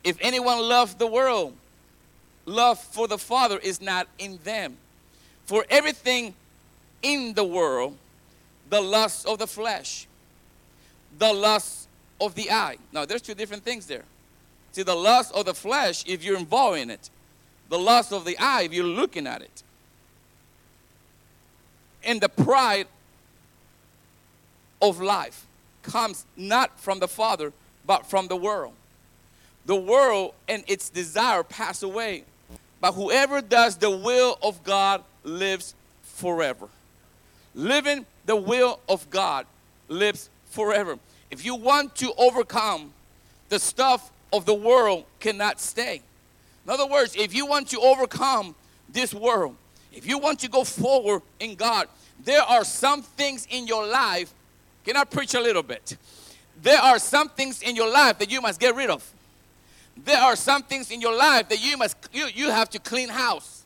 If 0.03 0.17
anyone 0.21 0.59
loves 0.59 0.95
the 0.95 1.07
world, 1.07 1.53
love 2.45 2.79
for 2.79 3.07
the 3.07 3.17
Father 3.17 3.57
is 3.57 3.81
not 3.81 4.07
in 4.17 4.39
them. 4.43 4.77
For 5.45 5.65
everything 5.69 6.33
in 7.01 7.33
the 7.33 7.43
world, 7.43 7.97
the 8.69 8.81
lust 8.81 9.25
of 9.27 9.39
the 9.39 9.47
flesh, 9.47 10.07
the 11.17 11.31
lust 11.31 11.87
of 12.19 12.35
the 12.35 12.51
eye. 12.51 12.77
Now, 12.91 13.05
there's 13.05 13.21
two 13.21 13.35
different 13.35 13.63
things 13.63 13.85
there. 13.85 14.03
See, 14.71 14.83
the 14.83 14.95
lust 14.95 15.33
of 15.33 15.45
the 15.45 15.53
flesh, 15.53 16.03
if 16.07 16.23
you're 16.23 16.37
involved 16.37 16.79
in 16.79 16.89
it, 16.89 17.09
the 17.69 17.79
lust 17.79 18.11
of 18.11 18.25
the 18.25 18.37
eye, 18.37 18.63
if 18.63 18.73
you're 18.73 18.85
looking 18.85 19.27
at 19.27 19.41
it, 19.41 19.63
and 22.03 22.21
the 22.21 22.29
pride 22.29 22.87
of 24.81 25.01
life 25.01 25.45
comes 25.81 26.25
not 26.35 26.79
from 26.79 26.99
the 26.99 27.07
Father, 27.07 27.53
but 27.85 28.05
from 28.05 28.27
the 28.27 28.35
world. 28.35 28.73
The 29.65 29.75
world 29.75 30.33
and 30.47 30.63
its 30.67 30.89
desire 30.89 31.43
pass 31.43 31.81
away, 31.81 32.23
but 32.81 32.93
whoever 32.93 33.41
does 33.41 33.77
the 33.77 33.89
will 33.89 34.37
of 34.41 34.63
God 34.63 35.03
lives 35.23 35.75
forever. 36.03 36.67
Living 37.53 38.05
the 38.25 38.35
will 38.35 38.79
of 38.87 39.09
God 39.09 39.45
lives 39.87 40.29
forever. 40.45 40.99
If 41.31 41.45
you 41.45 41.55
want 41.55 41.95
to 41.95 42.13
overcome 42.17 42.93
the 43.49 43.59
stuff 43.59 44.11
of 44.33 44.45
the 44.45 44.53
world 44.53 45.05
cannot 45.19 45.59
stay. 45.59 46.01
In 46.65 46.71
other 46.71 46.87
words, 46.87 47.15
if 47.15 47.33
you 47.33 47.45
want 47.45 47.69
to 47.69 47.79
overcome 47.79 48.55
this 48.91 49.13
world, 49.13 49.55
if 49.93 50.07
you 50.07 50.17
want 50.17 50.39
to 50.39 50.49
go 50.49 50.63
forward 50.63 51.21
in 51.39 51.55
God, 51.55 51.87
there 52.23 52.41
are 52.41 52.63
some 52.63 53.01
things 53.01 53.47
in 53.49 53.67
your 53.67 53.85
life. 53.87 54.33
Can 54.83 54.97
I 54.97 55.03
preach 55.03 55.33
a 55.35 55.39
little 55.39 55.63
bit? 55.63 55.97
There 56.61 56.79
are 56.79 56.99
some 56.99 57.29
things 57.29 57.61
in 57.61 57.75
your 57.75 57.91
life 57.91 58.17
that 58.19 58.31
you 58.31 58.41
must 58.41 58.59
get 58.59 58.75
rid 58.75 58.89
of. 58.89 59.09
There 59.97 60.17
are 60.17 60.35
some 60.35 60.63
things 60.63 60.91
in 60.91 61.01
your 61.01 61.15
life 61.15 61.49
that 61.49 61.63
you 61.63 61.77
must 61.77 61.95
you, 62.11 62.27
you 62.33 62.49
have 62.49 62.69
to 62.71 62.79
clean 62.79 63.09
house. 63.09 63.63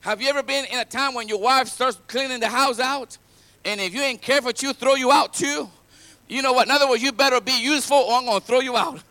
Have 0.00 0.20
you 0.20 0.28
ever 0.28 0.42
been 0.42 0.64
in 0.66 0.78
a 0.78 0.84
time 0.84 1.14
when 1.14 1.28
your 1.28 1.40
wife 1.40 1.68
starts 1.68 1.98
cleaning 2.06 2.40
the 2.40 2.48
house 2.48 2.80
out? 2.80 3.18
And 3.64 3.80
if 3.80 3.94
you 3.94 4.00
ain't 4.00 4.22
careful, 4.22 4.52
she'll 4.54 4.72
throw 4.72 4.94
you 4.94 5.10
out 5.10 5.34
too. 5.34 5.68
You 6.28 6.42
know 6.42 6.52
what? 6.52 6.68
In 6.68 6.70
other 6.70 6.88
words, 6.88 7.02
you 7.02 7.12
better 7.12 7.40
be 7.40 7.60
useful 7.60 7.96
or 7.96 8.14
I'm 8.14 8.24
gonna 8.24 8.40
throw 8.40 8.60
you 8.60 8.76
out. 8.76 9.02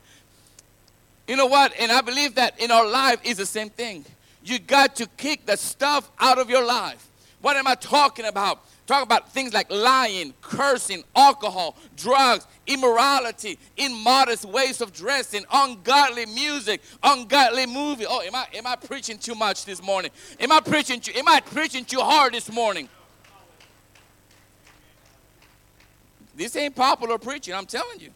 You 1.27 1.35
know 1.35 1.45
what? 1.45 1.73
And 1.79 1.91
I 1.91 2.01
believe 2.01 2.35
that 2.35 2.59
in 2.59 2.71
our 2.71 2.87
life 2.87 3.19
is 3.23 3.37
the 3.37 3.45
same 3.45 3.69
thing. 3.69 4.05
You 4.43 4.57
got 4.57 4.95
to 4.95 5.05
kick 5.17 5.45
the 5.45 5.57
stuff 5.57 6.09
out 6.19 6.39
of 6.39 6.49
your 6.49 6.65
life. 6.65 7.07
What 7.41 7.55
am 7.55 7.67
I 7.67 7.75
talking 7.75 8.25
about? 8.25 8.65
Talk 8.89 9.03
about 9.03 9.31
things 9.31 9.53
like 9.53 9.71
lying, 9.71 10.33
cursing, 10.41 11.03
alcohol, 11.15 11.75
drugs, 11.95 12.47
immorality, 12.65 13.59
immodest 13.77 14.45
ways 14.45 14.81
of 14.81 14.91
dressing, 14.91 15.45
ungodly 15.53 16.25
music, 16.25 16.81
ungodly 17.03 17.67
movie. 17.67 18.07
Oh, 18.09 18.21
am 18.21 18.33
I 18.33 18.47
am 18.55 18.65
I 18.65 18.75
preaching 18.75 19.19
too 19.19 19.35
much 19.35 19.65
this 19.65 19.83
morning? 19.83 20.09
Am 20.39 20.51
I 20.51 20.59
preaching 20.59 20.99
too, 20.99 21.11
am 21.15 21.27
I 21.27 21.39
preaching 21.39 21.85
too 21.85 21.99
hard 21.99 22.33
this 22.33 22.51
morning? 22.51 22.89
This 26.35 26.55
ain't 26.55 26.75
popular 26.75 27.19
preaching, 27.19 27.53
I'm 27.53 27.67
telling 27.67 27.99
you. 27.99 28.09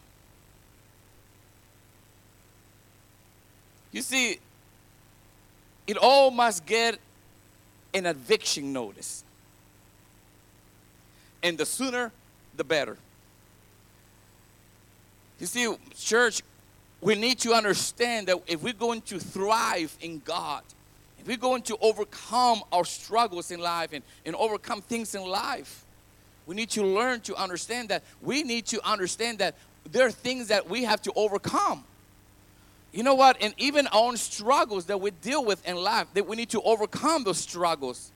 You 3.92 4.02
see, 4.02 4.40
it 5.86 5.96
all 5.98 6.32
must 6.32 6.66
get 6.66 6.98
an 7.94 8.06
eviction 8.06 8.72
notice 8.72 9.23
and 11.44 11.58
the 11.58 11.66
sooner 11.66 12.10
the 12.56 12.64
better. 12.64 12.96
You 15.38 15.46
see, 15.46 15.72
church, 15.94 16.42
we 17.00 17.14
need 17.14 17.38
to 17.40 17.52
understand 17.52 18.28
that 18.28 18.38
if 18.46 18.62
we're 18.62 18.72
going 18.72 19.02
to 19.02 19.20
thrive 19.20 19.96
in 20.00 20.22
God, 20.24 20.62
if 21.20 21.28
we're 21.28 21.36
going 21.36 21.62
to 21.62 21.76
overcome 21.80 22.62
our 22.72 22.84
struggles 22.84 23.50
in 23.50 23.60
life 23.60 23.92
and, 23.92 24.02
and 24.24 24.34
overcome 24.36 24.80
things 24.80 25.14
in 25.14 25.22
life, 25.22 25.84
we 26.46 26.54
need 26.54 26.70
to 26.70 26.82
learn 26.82 27.20
to 27.20 27.36
understand 27.36 27.90
that 27.90 28.02
we 28.22 28.42
need 28.42 28.66
to 28.66 28.86
understand 28.88 29.38
that 29.38 29.54
there 29.90 30.06
are 30.06 30.10
things 30.10 30.48
that 30.48 30.68
we 30.68 30.84
have 30.84 31.02
to 31.02 31.12
overcome. 31.14 31.84
You 32.92 33.02
know 33.02 33.14
what? 33.14 33.36
And 33.42 33.52
even 33.58 33.86
our 33.88 34.08
own 34.08 34.16
struggles 34.16 34.86
that 34.86 35.00
we 35.00 35.10
deal 35.10 35.44
with 35.44 35.66
in 35.68 35.76
life, 35.76 36.06
that 36.14 36.26
we 36.26 36.36
need 36.36 36.50
to 36.50 36.62
overcome 36.62 37.24
those 37.24 37.38
struggles. 37.38 38.12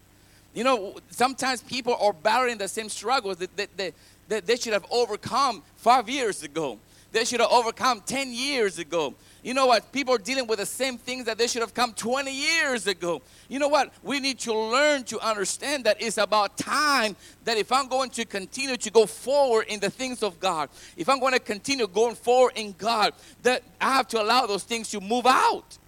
You 0.55 0.65
know, 0.65 0.97
sometimes 1.11 1.63
people 1.63 1.97
are 2.01 2.13
battling 2.13 2.59
the 2.59 2.69
same 2.69 2.89
struggles 2.89 3.37
that, 3.39 3.57
that, 3.57 3.77
that, 3.77 3.95
that 4.29 4.47
they 4.47 4.57
should 4.57 4.73
have 4.73 4.87
overcome 4.91 5.63
five 5.77 6.09
years 6.09 6.43
ago. 6.43 6.79
They 7.11 7.25
should 7.25 7.41
have 7.41 7.51
overcome 7.51 8.03
10 8.05 8.33
years 8.33 8.79
ago. 8.79 9.15
You 9.43 9.55
know 9.55 9.67
what? 9.67 9.93
People 9.93 10.15
are 10.15 10.19
dealing 10.19 10.47
with 10.47 10.59
the 10.59 10.67
same 10.67 10.99
things 10.99 11.25
that 11.25 11.39
they 11.39 11.47
should 11.47 11.63
have 11.63 11.73
come 11.73 11.95
20 11.95 12.31
years 12.31 12.87
ago. 12.87 13.23
You 13.49 13.59
know 13.59 13.69
what? 13.69 13.93
We 14.03 14.21
need 14.21 14.39
to 14.41 14.53
learn 14.53 15.05
to 15.05 15.19
understand 15.21 15.85
that 15.85 16.03
it's 16.03 16.19
about 16.19 16.59
time 16.59 17.17
that 17.45 17.57
if 17.57 17.73
I'm 17.73 17.89
going 17.89 18.11
to 18.11 18.27
continue 18.27 18.77
to 18.77 18.91
go 18.91 19.07
forward 19.07 19.67
in 19.69 19.81
the 19.81 19.89
things 19.89 20.23
of 20.23 20.39
God, 20.39 20.69
if 20.99 21.09
I'm 21.09 21.19
going 21.19 21.33
to 21.33 21.41
continue 21.41 21.87
going 21.87 22.15
forward 22.15 22.53
in 22.57 22.75
God, 22.77 23.15
that 23.43 23.63
I 23.81 23.95
have 23.95 24.09
to 24.09 24.21
allow 24.21 24.47
those 24.47 24.65
things 24.65 24.91
to 24.91 25.01
move 25.01 25.25
out. 25.27 25.79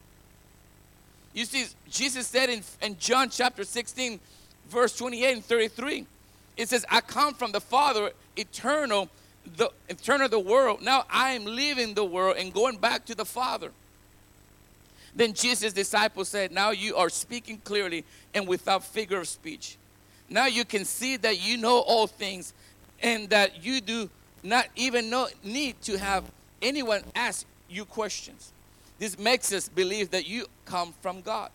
You 1.34 1.44
see, 1.44 1.66
Jesus 1.90 2.26
said 2.28 2.48
in, 2.48 2.62
in 2.80 2.96
John 2.98 3.28
chapter 3.28 3.64
16, 3.64 4.18
verse 4.70 4.96
28 4.96 5.32
and 5.32 5.44
33. 5.44 6.06
It 6.56 6.68
says, 6.68 6.84
I 6.90 7.00
come 7.00 7.34
from 7.34 7.52
the 7.52 7.60
Father, 7.60 8.12
eternal, 8.36 9.08
the 9.56 9.70
eternal 9.88 10.28
the 10.28 10.38
world. 10.38 10.82
Now 10.82 11.04
I 11.10 11.32
am 11.32 11.44
leaving 11.44 11.94
the 11.94 12.04
world 12.04 12.36
and 12.38 12.52
going 12.52 12.76
back 12.76 13.04
to 13.06 13.14
the 13.14 13.24
Father. 13.24 13.72
Then 15.14 15.32
Jesus' 15.32 15.72
disciples 15.72 16.28
said, 16.28 16.52
Now 16.52 16.70
you 16.70 16.96
are 16.96 17.08
speaking 17.08 17.60
clearly 17.64 18.04
and 18.34 18.46
without 18.46 18.84
figure 18.84 19.18
of 19.18 19.28
speech. 19.28 19.76
Now 20.28 20.46
you 20.46 20.64
can 20.64 20.84
see 20.84 21.16
that 21.16 21.44
you 21.44 21.56
know 21.56 21.80
all 21.80 22.06
things 22.06 22.52
and 23.02 23.28
that 23.30 23.64
you 23.64 23.80
do 23.80 24.08
not 24.42 24.66
even 24.76 25.10
know, 25.10 25.28
need 25.42 25.80
to 25.82 25.98
have 25.98 26.24
anyone 26.62 27.02
ask 27.14 27.46
you 27.68 27.84
questions. 27.84 28.52
This 28.98 29.18
makes 29.18 29.52
us 29.52 29.68
believe 29.68 30.10
that 30.10 30.28
you 30.28 30.46
come 30.64 30.94
from 31.00 31.22
God. 31.22 31.50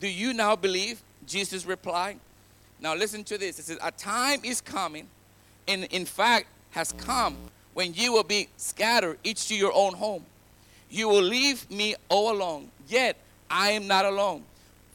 Do 0.00 0.08
you 0.08 0.32
now 0.32 0.56
believe? 0.56 1.00
Jesus 1.26 1.64
replied, 1.64 2.18
now 2.82 2.96
listen 2.96 3.22
to 3.24 3.38
this. 3.38 3.58
It 3.60 3.64
says, 3.66 3.78
A 3.82 3.92
time 3.92 4.40
is 4.44 4.60
coming, 4.60 5.06
and 5.68 5.84
in 5.84 6.04
fact 6.04 6.48
has 6.72 6.92
come, 6.92 7.36
when 7.74 7.94
you 7.94 8.12
will 8.12 8.24
be 8.24 8.48
scattered 8.56 9.18
each 9.24 9.48
to 9.48 9.54
your 9.54 9.72
own 9.72 9.94
home. 9.94 10.26
You 10.90 11.08
will 11.08 11.22
leave 11.22 11.70
me 11.70 11.94
all 12.08 12.32
alone. 12.32 12.70
Yet 12.88 13.16
I 13.48 13.70
am 13.70 13.86
not 13.86 14.04
alone, 14.04 14.42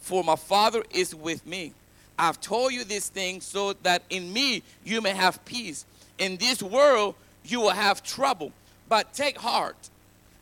for 0.01 0.23
my 0.23 0.35
Father 0.35 0.83
is 0.91 1.15
with 1.15 1.45
me. 1.47 1.73
I've 2.19 2.41
told 2.41 2.73
you 2.73 2.83
this 2.83 3.09
thing 3.09 3.41
so 3.41 3.73
that 3.83 4.03
in 4.09 4.31
me 4.33 4.63
you 4.83 5.01
may 5.01 5.11
have 5.11 5.43
peace. 5.45 5.85
In 6.17 6.37
this 6.37 6.61
world 6.61 7.15
you 7.45 7.61
will 7.61 7.69
have 7.71 8.03
trouble, 8.03 8.51
but 8.89 9.13
take 9.13 9.37
heart. 9.37 9.77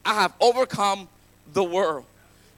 I 0.03 0.13
have 0.13 0.33
overcome 0.39 1.07
the 1.53 1.63
world. 1.63 2.05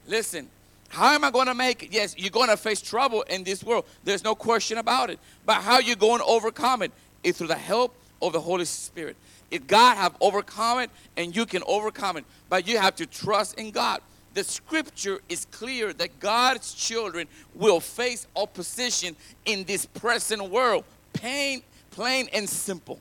Listen, 0.06 0.48
how 0.88 1.12
am 1.12 1.22
I 1.24 1.30
going 1.30 1.46
to 1.46 1.54
make 1.54 1.82
it? 1.82 1.92
Yes, 1.92 2.14
you're 2.18 2.30
going 2.30 2.48
to 2.48 2.56
face 2.56 2.80
trouble 2.80 3.22
in 3.22 3.44
this 3.44 3.62
world. 3.62 3.84
There's 4.04 4.24
no 4.24 4.34
question 4.34 4.78
about 4.78 5.10
it. 5.10 5.18
But 5.44 5.56
how 5.56 5.74
are 5.74 5.82
you 5.82 5.96
going 5.96 6.18
to 6.18 6.24
overcome 6.24 6.82
it? 6.82 6.92
it? 7.24 7.28
Is 7.28 7.38
through 7.38 7.48
the 7.48 7.56
help 7.56 7.94
of 8.22 8.32
the 8.32 8.40
Holy 8.40 8.64
Spirit. 8.64 9.16
If 9.50 9.66
God 9.66 9.96
have 9.96 10.14
overcome 10.20 10.80
it 10.80 10.90
and 11.16 11.34
you 11.34 11.46
can 11.46 11.62
overcome 11.66 12.16
it, 12.16 12.24
but 12.48 12.66
you 12.66 12.78
have 12.78 12.96
to 12.96 13.06
trust 13.06 13.58
in 13.58 13.70
God. 13.70 14.00
The 14.34 14.44
scripture 14.44 15.20
is 15.28 15.46
clear 15.46 15.92
that 15.94 16.20
God's 16.20 16.74
children 16.74 17.26
will 17.54 17.80
face 17.80 18.26
opposition 18.36 19.16
in 19.46 19.64
this 19.64 19.86
present 19.86 20.48
world. 20.50 20.84
Pain, 21.12 21.62
plain 21.90 22.28
and 22.32 22.48
simple. 22.48 23.00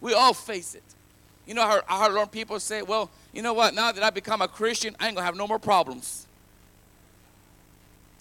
We 0.00 0.12
all 0.14 0.34
face 0.34 0.74
it. 0.74 0.82
You 1.46 1.54
know, 1.54 1.62
I 1.62 1.80
I 1.88 2.10
heard 2.10 2.32
people 2.32 2.58
say, 2.58 2.82
well, 2.82 3.10
you 3.32 3.42
know 3.42 3.52
what, 3.52 3.74
now 3.74 3.92
that 3.92 4.02
I 4.02 4.10
become 4.10 4.42
a 4.42 4.48
Christian, 4.48 4.96
I 4.98 5.06
ain't 5.06 5.14
gonna 5.14 5.26
have 5.26 5.36
no 5.36 5.46
more 5.46 5.58
problems. 5.58 6.25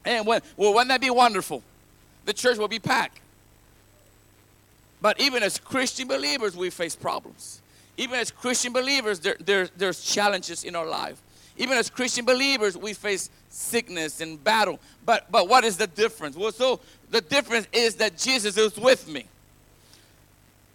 And 0.05 0.25
when, 0.25 0.41
well, 0.55 0.73
wouldn't 0.73 0.89
that 0.89 1.01
be 1.01 1.09
wonderful? 1.09 1.63
The 2.25 2.33
church 2.33 2.57
will 2.57 2.67
be 2.67 2.79
packed. 2.79 3.19
But 5.01 5.19
even 5.19 5.43
as 5.43 5.59
Christian 5.59 6.07
believers, 6.07 6.55
we 6.55 6.69
face 6.69 6.95
problems. 6.95 7.61
Even 7.97 8.19
as 8.19 8.31
Christian 8.31 8.73
believers, 8.73 9.19
there, 9.19 9.37
there, 9.39 9.69
there's 9.77 10.03
challenges 10.03 10.63
in 10.63 10.75
our 10.75 10.85
life. 10.87 11.21
Even 11.57 11.77
as 11.77 11.89
Christian 11.89 12.25
believers, 12.25 12.77
we 12.77 12.93
face 12.93 13.29
sickness 13.49 14.19
and 14.19 14.43
battle. 14.43 14.79
But 15.05 15.31
but 15.31 15.47
what 15.47 15.63
is 15.63 15.77
the 15.77 15.87
difference? 15.87 16.35
Well, 16.35 16.51
so 16.51 16.81
the 17.11 17.21
difference 17.21 17.67
is 17.71 17.95
that 17.95 18.17
Jesus 18.17 18.57
is 18.57 18.77
with 18.77 19.07
me. 19.07 19.25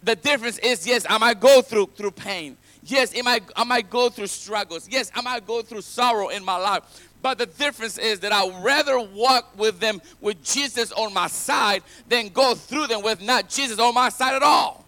The 0.03 0.15
difference 0.15 0.57
is, 0.57 0.87
yes, 0.87 1.05
I 1.07 1.19
might 1.19 1.39
go 1.39 1.61
through 1.61 1.91
through 1.95 2.11
pain. 2.11 2.57
Yes, 2.83 3.13
I 3.15 3.21
might, 3.21 3.43
I 3.55 3.63
might 3.63 3.89
go 3.89 4.09
through 4.09 4.27
struggles. 4.27 4.87
Yes, 4.89 5.11
I 5.13 5.21
might 5.21 5.45
go 5.45 5.61
through 5.61 5.81
sorrow 5.81 6.29
in 6.29 6.43
my 6.43 6.57
life. 6.57 7.09
But 7.21 7.37
the 7.37 7.45
difference 7.45 7.97
is 7.97 8.19
that 8.21 8.31
I'd 8.31 8.63
rather 8.63 8.99
walk 8.99 9.57
with 9.57 9.79
them 9.79 10.01
with 10.19 10.43
Jesus 10.43 10.91
on 10.91 11.13
my 11.13 11.27
side 11.27 11.83
than 12.09 12.29
go 12.29 12.55
through 12.55 12.87
them 12.87 13.03
with 13.03 13.21
not 13.21 13.47
Jesus 13.47 13.79
on 13.79 13.93
my 13.93 14.09
side 14.09 14.33
at 14.33 14.43
all. 14.43 14.83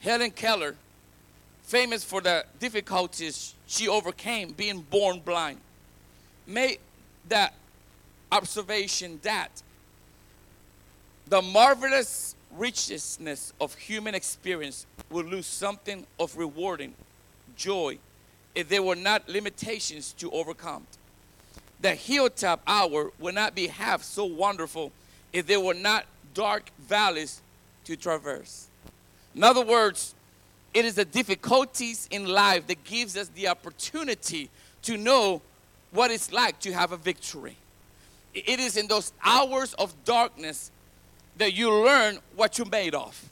Helen 0.00 0.30
Keller, 0.30 0.74
famous 1.62 2.02
for 2.02 2.22
the 2.22 2.46
difficulties 2.58 3.54
she 3.66 3.86
overcame 3.88 4.52
being 4.52 4.80
born 4.80 5.20
blind, 5.20 5.58
made 6.46 6.78
that 7.28 7.52
observation 8.32 9.20
that 9.22 9.62
the 11.28 11.42
marvelous 11.42 12.34
richness 12.56 13.52
of 13.60 13.74
human 13.74 14.14
experience 14.14 14.86
will 15.10 15.24
lose 15.24 15.46
something 15.46 16.06
of 16.18 16.36
rewarding 16.36 16.94
joy 17.54 17.98
if 18.54 18.68
there 18.68 18.82
were 18.82 18.96
not 18.96 19.28
limitations 19.28 20.12
to 20.14 20.30
overcome. 20.30 20.86
The 21.80 21.94
hilltop 21.94 22.62
hour 22.66 23.10
would 23.18 23.34
not 23.34 23.54
be 23.54 23.68
half 23.68 24.02
so 24.02 24.24
wonderful 24.24 24.92
if 25.32 25.46
there 25.46 25.60
were 25.60 25.74
not 25.74 26.04
dark 26.34 26.70
valleys 26.78 27.40
to 27.84 27.96
traverse. 27.96 28.68
In 29.34 29.44
other 29.44 29.64
words, 29.64 30.14
it 30.74 30.84
is 30.84 30.94
the 30.94 31.04
difficulties 31.04 32.06
in 32.10 32.26
life 32.26 32.66
that 32.66 32.84
gives 32.84 33.16
us 33.16 33.28
the 33.28 33.48
opportunity 33.48 34.50
to 34.82 34.96
know 34.96 35.42
what 35.90 36.10
it's 36.10 36.32
like 36.32 36.60
to 36.60 36.72
have 36.72 36.92
a 36.92 36.96
victory. 36.96 37.56
It 38.34 38.60
is 38.60 38.76
in 38.76 38.86
those 38.86 39.12
hours 39.24 39.74
of 39.74 39.92
darkness 40.04 40.70
that 41.38 41.54
you 41.54 41.72
learn 41.72 42.18
what 42.36 42.58
you're 42.58 42.68
made 42.68 42.94
of. 42.94 43.28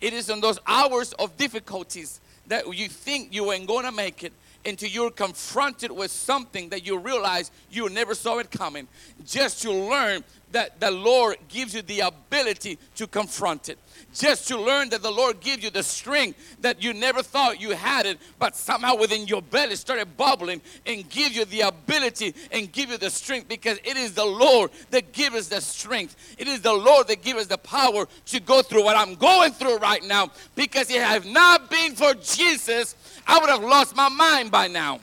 It 0.00 0.12
is 0.12 0.28
in 0.28 0.40
those 0.40 0.58
hours 0.66 1.12
of 1.14 1.36
difficulties 1.36 2.20
that 2.48 2.74
you 2.76 2.88
think 2.88 3.32
you 3.32 3.52
ain't 3.52 3.66
gonna 3.66 3.92
make 3.92 4.22
it 4.22 4.32
until 4.66 4.88
you're 4.88 5.10
confronted 5.10 5.90
with 5.90 6.10
something 6.10 6.68
that 6.70 6.86
you 6.86 6.98
realize 6.98 7.50
you 7.70 7.88
never 7.88 8.14
saw 8.14 8.38
it 8.38 8.50
coming. 8.50 8.88
Just 9.24 9.62
to 9.62 9.72
learn 9.72 10.24
that 10.54 10.78
the 10.78 10.90
Lord 10.90 11.36
gives 11.48 11.74
you 11.74 11.82
the 11.82 12.00
ability 12.00 12.78
to 12.94 13.08
confront 13.08 13.68
it. 13.68 13.78
Just 14.14 14.46
to 14.48 14.56
learn 14.56 14.88
that 14.90 15.02
the 15.02 15.10
Lord 15.10 15.40
gives 15.40 15.64
you 15.64 15.70
the 15.70 15.82
strength 15.82 16.56
that 16.60 16.80
you 16.80 16.94
never 16.94 17.24
thought 17.24 17.60
you 17.60 17.72
had 17.72 18.06
it, 18.06 18.18
but 18.38 18.54
somehow 18.54 18.96
within 18.96 19.26
your 19.26 19.42
belly 19.42 19.74
started 19.74 20.16
bubbling 20.16 20.62
and 20.86 21.08
give 21.10 21.32
you 21.32 21.44
the 21.44 21.62
ability 21.62 22.34
and 22.52 22.70
give 22.70 22.90
you 22.90 22.98
the 22.98 23.10
strength 23.10 23.48
because 23.48 23.78
it 23.84 23.96
is 23.96 24.14
the 24.14 24.24
Lord 24.24 24.70
that 24.90 25.12
gives 25.12 25.34
us 25.34 25.48
the 25.48 25.60
strength. 25.60 26.36
It 26.38 26.46
is 26.46 26.60
the 26.60 26.72
Lord 26.72 27.08
that 27.08 27.22
gives 27.22 27.40
us 27.40 27.46
the 27.48 27.58
power 27.58 28.06
to 28.26 28.40
go 28.40 28.62
through 28.62 28.84
what 28.84 28.96
I'm 28.96 29.16
going 29.16 29.52
through 29.52 29.78
right 29.78 30.04
now 30.04 30.30
because 30.54 30.88
if 30.88 30.96
it 30.96 31.02
had 31.02 31.26
not 31.26 31.68
been 31.68 31.96
for 31.96 32.14
Jesus, 32.14 32.94
I 33.26 33.40
would 33.40 33.50
have 33.50 33.64
lost 33.64 33.96
my 33.96 34.08
mind 34.08 34.52
by 34.52 34.68
now. 34.68 35.00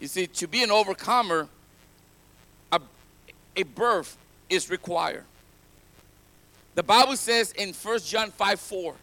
You 0.00 0.08
see, 0.08 0.26
to 0.26 0.48
be 0.48 0.62
an 0.62 0.70
overcomer, 0.70 1.46
a, 2.72 2.80
a 3.54 3.62
birth 3.64 4.16
is 4.48 4.70
required. 4.70 5.24
The 6.74 6.82
Bible 6.82 7.16
says 7.16 7.52
in 7.52 7.74
1 7.74 7.98
John 8.00 8.30
5 8.30 8.60
4 8.60 8.94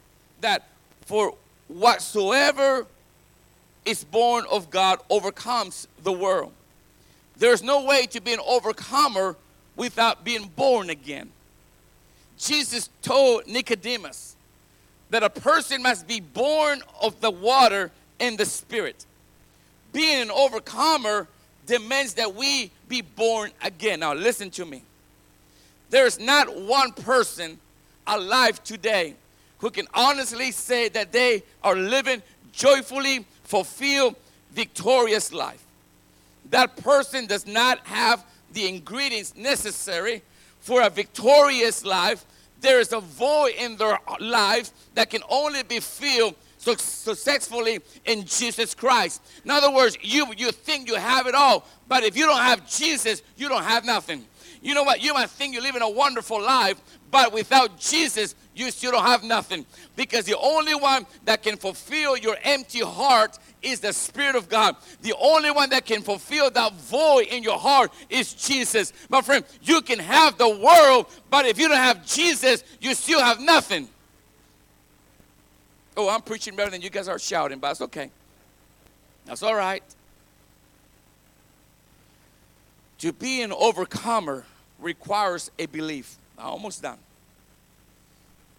that 0.41 0.67
for 1.05 1.35
whatsoever 1.67 2.87
is 3.85 4.03
born 4.03 4.45
of 4.49 4.71
God 4.71 4.99
overcomes 5.09 5.87
the 6.03 6.11
world. 6.11 6.51
There's 7.37 7.61
no 7.61 7.85
way 7.85 8.07
to 8.07 8.19
be 8.19 8.33
an 8.33 8.39
overcomer 8.45 9.35
without 9.75 10.23
being 10.23 10.47
born 10.55 10.89
again. 10.89 11.29
Jesus 12.39 12.89
told 13.03 13.45
Nicodemus 13.45 14.35
that 15.11 15.21
a 15.21 15.29
person 15.29 15.83
must 15.83 16.07
be 16.07 16.19
born 16.19 16.81
of 16.99 17.21
the 17.21 17.29
water 17.29 17.91
and 18.19 18.37
the 18.37 18.45
spirit 18.45 19.05
being 19.97 20.21
an 20.21 20.29
overcomer 20.29 21.27
demands 21.65 22.13
that 22.13 22.35
we 22.35 22.69
be 22.87 23.01
born 23.01 23.49
again. 23.63 24.01
Now, 24.01 24.13
listen 24.13 24.51
to 24.51 24.63
me. 24.63 24.83
There's 25.89 26.19
not 26.19 26.55
one 26.55 26.91
person 26.91 27.57
alive 28.05 28.63
today 28.63 29.15
who 29.57 29.71
can 29.71 29.87
honestly 29.95 30.51
say 30.51 30.87
that 30.89 31.11
they 31.11 31.41
are 31.63 31.75
living 31.75 32.21
joyfully, 32.51 33.25
fulfilled, 33.43 34.15
victorious 34.51 35.33
life. 35.33 35.63
That 36.51 36.77
person 36.77 37.25
does 37.25 37.47
not 37.47 37.79
have 37.87 38.23
the 38.53 38.69
ingredients 38.69 39.35
necessary 39.35 40.21
for 40.59 40.83
a 40.83 40.91
victorious 40.91 41.83
life. 41.83 42.23
There 42.61 42.79
is 42.79 42.93
a 42.93 42.99
void 42.99 43.55
in 43.57 43.77
their 43.77 43.97
life 44.19 44.69
that 44.93 45.09
can 45.09 45.23
only 45.27 45.63
be 45.63 45.79
filled 45.79 46.35
successfully 46.75 47.79
in 48.05 48.25
Jesus 48.25 48.73
Christ. 48.73 49.21
In 49.43 49.51
other 49.51 49.71
words, 49.71 49.97
you, 50.01 50.27
you 50.37 50.51
think 50.51 50.87
you 50.87 50.95
have 50.95 51.27
it 51.27 51.35
all, 51.35 51.65
but 51.87 52.03
if 52.03 52.17
you 52.17 52.25
don't 52.25 52.41
have 52.41 52.67
Jesus, 52.69 53.21
you 53.35 53.49
don't 53.49 53.63
have 53.63 53.85
nothing. 53.85 54.25
You 54.61 54.73
know 54.73 54.83
what? 54.83 55.01
You 55.01 55.13
might 55.13 55.29
think 55.29 55.53
you're 55.53 55.63
living 55.63 55.81
a 55.81 55.89
wonderful 55.89 56.41
life, 56.41 56.81
but 57.11 57.31
without 57.31 57.79
Jesus, 57.79 58.35
you 58.55 58.71
still 58.71 58.91
don't 58.91 59.05
have 59.05 59.23
nothing. 59.23 59.65
Because 59.95 60.25
the 60.25 60.37
only 60.37 60.75
one 60.75 61.05
that 61.25 61.43
can 61.43 61.57
fulfill 61.57 62.17
your 62.17 62.37
empty 62.43 62.81
heart 62.81 63.37
is 63.61 63.79
the 63.79 63.93
Spirit 63.93 64.35
of 64.35 64.49
God. 64.49 64.75
The 65.01 65.13
only 65.19 65.51
one 65.51 65.69
that 65.69 65.85
can 65.85 66.01
fulfill 66.01 66.49
that 66.51 66.73
void 66.73 67.27
in 67.27 67.43
your 67.43 67.57
heart 67.57 67.91
is 68.09 68.33
Jesus. 68.33 68.93
My 69.09 69.21
friend, 69.21 69.45
you 69.61 69.81
can 69.81 69.99
have 69.99 70.37
the 70.37 70.49
world, 70.49 71.07
but 71.29 71.45
if 71.45 71.59
you 71.59 71.67
don't 71.67 71.77
have 71.77 72.05
Jesus, 72.05 72.63
you 72.81 72.93
still 72.93 73.21
have 73.21 73.39
nothing. 73.39 73.87
Oh, 75.97 76.07
I'm 76.09 76.21
preaching 76.21 76.55
better 76.55 76.69
than 76.69 76.81
you 76.83 76.91
guys 76.91 77.07
are 77.07 77.17
shouting, 77.17 77.57
but 77.57 77.71
it's 77.71 77.81
okay. 77.81 78.11
That's 79.25 79.41
all 79.41 79.55
right. 79.55 79.83
To 82.99 83.11
be 83.11 83.41
an 83.41 83.51
overcomer 83.51 84.45
requires 84.79 85.49
a 85.57 85.65
belief. 85.65 86.17
I'm 86.37 86.45
almost 86.45 86.83
done. 86.83 86.99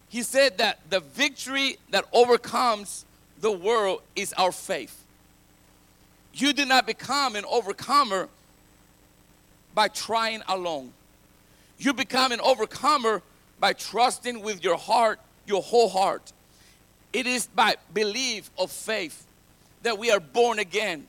He 0.08 0.22
said 0.22 0.58
that 0.58 0.80
the 0.90 0.98
victory 0.98 1.76
that 1.90 2.06
overcomes 2.12 3.04
the 3.40 3.52
world 3.52 4.02
is 4.16 4.32
our 4.32 4.50
faith. 4.50 5.04
You 6.34 6.52
do 6.52 6.64
not 6.64 6.86
become 6.86 7.36
an 7.36 7.44
overcomer 7.44 8.28
by 9.74 9.88
trying 9.88 10.42
alone. 10.48 10.92
You 11.78 11.92
become 11.92 12.32
an 12.32 12.40
overcomer 12.40 13.22
by 13.60 13.74
trusting 13.74 14.40
with 14.42 14.64
your 14.64 14.76
heart, 14.76 15.20
your 15.46 15.62
whole 15.62 15.88
heart. 15.88 16.32
It 17.12 17.26
is 17.26 17.46
by 17.46 17.76
belief 17.94 18.50
of 18.58 18.70
faith 18.70 19.26
that 19.82 19.98
we 19.98 20.10
are 20.10 20.20
born 20.20 20.58
again, 20.58 21.06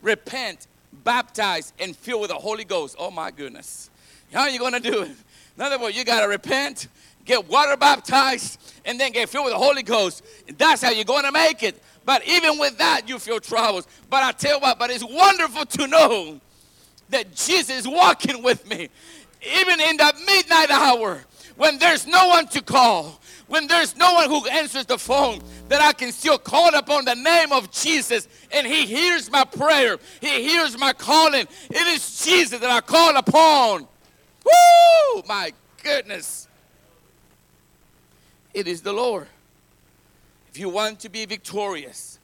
repent, 0.00 0.66
baptized, 1.04 1.74
and 1.78 1.96
filled 1.96 2.22
with 2.22 2.30
the 2.30 2.36
Holy 2.36 2.64
Ghost. 2.64 2.96
Oh 2.98 3.10
my 3.10 3.30
goodness. 3.30 3.90
How 4.32 4.42
are 4.42 4.50
you 4.50 4.58
going 4.58 4.72
to 4.72 4.80
do 4.80 5.02
it? 5.02 5.10
In 5.56 5.62
other 5.62 5.78
words, 5.78 5.96
you 5.96 6.04
got 6.04 6.20
to 6.20 6.28
repent, 6.28 6.88
get 7.24 7.48
water 7.48 7.76
baptized, 7.76 8.58
and 8.84 8.98
then 8.98 9.12
get 9.12 9.28
filled 9.28 9.44
with 9.44 9.52
the 9.52 9.58
Holy 9.58 9.82
Ghost. 9.82 10.24
That's 10.56 10.82
how 10.82 10.90
you're 10.90 11.04
going 11.04 11.24
to 11.24 11.32
make 11.32 11.62
it. 11.62 11.80
But 12.04 12.26
even 12.26 12.58
with 12.58 12.78
that, 12.78 13.08
you 13.08 13.18
feel 13.18 13.38
troubles. 13.38 13.86
But 14.08 14.22
I 14.22 14.32
tell 14.32 14.54
you 14.54 14.60
what, 14.60 14.78
but 14.78 14.90
it's 14.90 15.04
wonderful 15.04 15.66
to 15.66 15.86
know 15.86 16.40
that 17.10 17.34
Jesus 17.34 17.70
is 17.70 17.88
walking 17.88 18.42
with 18.42 18.68
me. 18.68 18.88
Even 19.42 19.80
in 19.80 19.96
the 19.96 20.14
midnight 20.26 20.70
hour, 20.70 21.22
when 21.56 21.78
there's 21.78 22.06
no 22.06 22.28
one 22.28 22.46
to 22.48 22.62
call, 22.62 23.20
when 23.48 23.66
there's 23.66 23.96
no 23.96 24.14
one 24.14 24.28
who 24.28 24.46
answers 24.48 24.86
the 24.86 24.98
phone, 24.98 25.40
that 25.68 25.80
I 25.80 25.92
can 25.92 26.12
still 26.12 26.38
call 26.38 26.74
upon 26.74 27.04
the 27.04 27.14
name 27.14 27.52
of 27.52 27.70
Jesus 27.70 28.28
and 28.50 28.66
He 28.66 28.86
hears 28.86 29.30
my 29.30 29.44
prayer. 29.44 29.98
He 30.20 30.42
hears 30.42 30.78
my 30.78 30.92
calling. 30.92 31.46
It 31.70 31.86
is 31.88 32.24
Jesus 32.24 32.60
that 32.60 32.70
I 32.70 32.80
call 32.80 33.16
upon. 33.16 33.86
Woo! 34.44 35.22
My 35.26 35.52
goodness. 35.82 36.48
It 38.54 38.68
is 38.68 38.82
the 38.82 38.92
Lord. 38.92 39.26
If 40.50 40.58
you 40.58 40.68
want 40.68 41.00
to 41.00 41.08
be 41.08 41.24
victorious, 41.24 42.18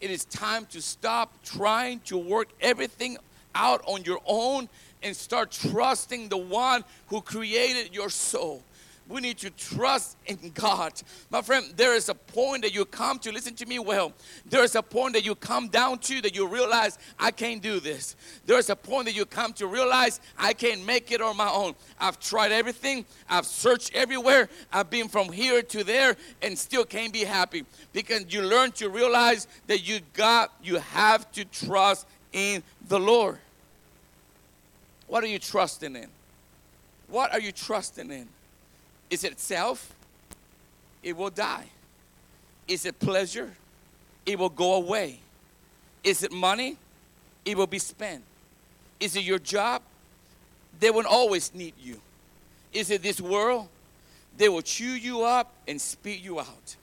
it 0.00 0.10
is 0.10 0.24
time 0.24 0.64
to 0.66 0.80
stop 0.80 1.42
trying 1.42 2.00
to 2.00 2.16
work 2.16 2.48
everything 2.60 3.18
out 3.54 3.82
on 3.86 4.04
your 4.04 4.20
own 4.24 4.68
and 5.02 5.16
start 5.16 5.50
trusting 5.50 6.28
the 6.28 6.36
one 6.36 6.84
who 7.06 7.20
created 7.20 7.94
your 7.94 8.10
soul 8.10 8.62
We 9.10 9.20
need 9.20 9.38
to 9.38 9.50
trust 9.50 10.16
in 10.26 10.52
God. 10.54 10.92
My 11.30 11.42
friend, 11.42 11.66
there 11.74 11.96
is 11.96 12.08
a 12.08 12.14
point 12.14 12.62
that 12.62 12.72
you 12.72 12.84
come 12.84 13.18
to, 13.18 13.32
listen 13.32 13.56
to 13.56 13.66
me 13.66 13.80
well. 13.80 14.12
There 14.46 14.62
is 14.62 14.76
a 14.76 14.82
point 14.82 15.14
that 15.14 15.24
you 15.24 15.34
come 15.34 15.66
down 15.66 15.98
to 15.98 16.20
that 16.22 16.36
you 16.36 16.46
realize, 16.46 16.96
I 17.18 17.32
can't 17.32 17.60
do 17.60 17.80
this. 17.80 18.14
There 18.46 18.56
is 18.56 18.70
a 18.70 18.76
point 18.76 19.06
that 19.06 19.16
you 19.16 19.26
come 19.26 19.52
to 19.54 19.66
realize, 19.66 20.20
I 20.38 20.52
can't 20.52 20.86
make 20.86 21.10
it 21.10 21.20
on 21.20 21.36
my 21.36 21.50
own. 21.50 21.74
I've 21.98 22.20
tried 22.20 22.52
everything, 22.52 23.04
I've 23.28 23.46
searched 23.46 23.90
everywhere, 23.94 24.48
I've 24.72 24.90
been 24.90 25.08
from 25.08 25.32
here 25.32 25.60
to 25.60 25.82
there, 25.82 26.16
and 26.40 26.56
still 26.56 26.84
can't 26.84 27.12
be 27.12 27.24
happy. 27.24 27.64
Because 27.92 28.32
you 28.32 28.42
learn 28.42 28.70
to 28.72 28.90
realize 28.90 29.48
that 29.66 29.88
you 29.88 30.00
got, 30.12 30.54
you 30.62 30.76
have 30.76 31.30
to 31.32 31.44
trust 31.46 32.06
in 32.32 32.62
the 32.86 33.00
Lord. 33.00 33.38
What 35.10 35.24
are 35.24 35.26
you 35.26 35.40
trusting 35.40 35.96
in? 35.96 36.06
What 37.08 37.32
are 37.32 37.40
you 37.40 37.50
trusting 37.50 38.12
in? 38.12 38.28
Is 39.10 39.24
it 39.24 39.40
self? 39.40 39.92
It 41.02 41.16
will 41.16 41.30
die. 41.30 41.66
Is 42.68 42.86
it 42.86 42.96
pleasure? 43.00 43.50
It 44.24 44.38
will 44.38 44.48
go 44.48 44.74
away. 44.74 45.18
Is 46.04 46.22
it 46.22 46.30
money? 46.30 46.76
It 47.44 47.56
will 47.56 47.66
be 47.66 47.80
spent. 47.80 48.22
Is 49.00 49.16
it 49.16 49.24
your 49.24 49.40
job? 49.40 49.82
They 50.78 50.92
will 50.92 51.08
always 51.08 51.52
need 51.52 51.74
you. 51.82 52.00
Is 52.72 52.92
it 52.92 53.02
this 53.02 53.20
world? 53.20 53.66
They 54.38 54.48
will 54.48 54.62
chew 54.62 54.92
you 54.92 55.24
up 55.24 55.52
and 55.66 55.80
spit 55.80 56.20
you 56.20 56.38
out. 56.38 56.76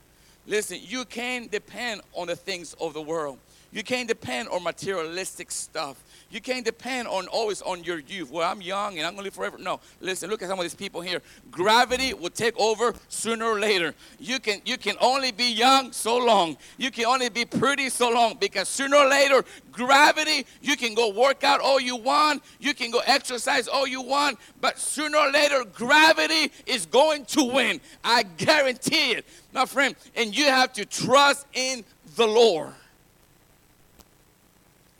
Listen, 0.45 0.79
you 0.81 1.05
can't 1.05 1.49
depend 1.49 2.01
on 2.13 2.27
the 2.27 2.35
things 2.35 2.75
of 2.81 2.93
the 2.93 3.01
world. 3.01 3.37
You 3.71 3.83
can't 3.83 4.07
depend 4.07 4.49
on 4.49 4.63
materialistic 4.63 5.51
stuff. 5.51 6.03
You 6.29 6.41
can't 6.41 6.65
depend 6.65 7.07
on 7.07 7.27
always 7.27 7.61
on 7.61 7.83
your 7.83 7.99
youth. 7.99 8.31
Well, 8.31 8.49
I'm 8.49 8.61
young 8.61 8.97
and 8.97 9.05
I'm 9.05 9.13
gonna 9.13 9.23
live 9.23 9.33
forever. 9.33 9.57
No, 9.57 9.79
listen, 10.01 10.29
look 10.29 10.41
at 10.41 10.49
some 10.49 10.59
of 10.59 10.63
these 10.63 10.75
people 10.75 11.01
here. 11.01 11.21
Gravity 11.51 12.13
will 12.13 12.29
take 12.29 12.57
over 12.59 12.93
sooner 13.07 13.45
or 13.45 13.59
later. 13.59 13.93
You 14.19 14.39
can 14.39 14.61
you 14.65 14.77
can 14.77 14.95
only 14.99 15.31
be 15.31 15.51
young 15.51 15.91
so 15.91 16.17
long. 16.17 16.57
You 16.77 16.91
can 16.91 17.05
only 17.05 17.29
be 17.29 17.45
pretty 17.45 17.89
so 17.89 18.09
long 18.09 18.37
because 18.39 18.67
sooner 18.67 18.97
or 18.97 19.07
later, 19.07 19.43
gravity, 19.71 20.45
you 20.61 20.75
can 20.75 20.93
go 20.93 21.11
work 21.11 21.43
out 21.43 21.61
all 21.61 21.79
you 21.79 21.95
want, 21.95 22.43
you 22.59 22.73
can 22.73 22.91
go 22.91 23.01
exercise 23.05 23.67
all 23.67 23.87
you 23.87 24.01
want, 24.01 24.37
but 24.59 24.79
sooner 24.79 25.17
or 25.17 25.31
later, 25.31 25.63
gravity 25.73 26.51
is 26.65 26.85
going 26.85 27.25
to 27.25 27.43
win. 27.43 27.79
I 28.03 28.23
guarantee 28.23 29.11
it, 29.11 29.25
my 29.53 29.65
friend. 29.65 29.95
And 30.15 30.35
you 30.35 30.45
have 30.45 30.73
to 30.73 30.85
trust 30.85 31.45
in 31.53 31.85
the 32.15 32.27
Lord. 32.27 32.73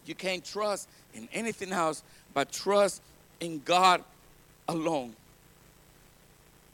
You 0.08 0.16
can't 0.16 0.44
trust 0.44 0.90
in 1.14 1.28
anything 1.34 1.72
else 1.72 2.04
but 2.34 2.52
trust 2.52 3.02
in 3.40 3.62
God 3.64 4.04
alone. 4.68 5.16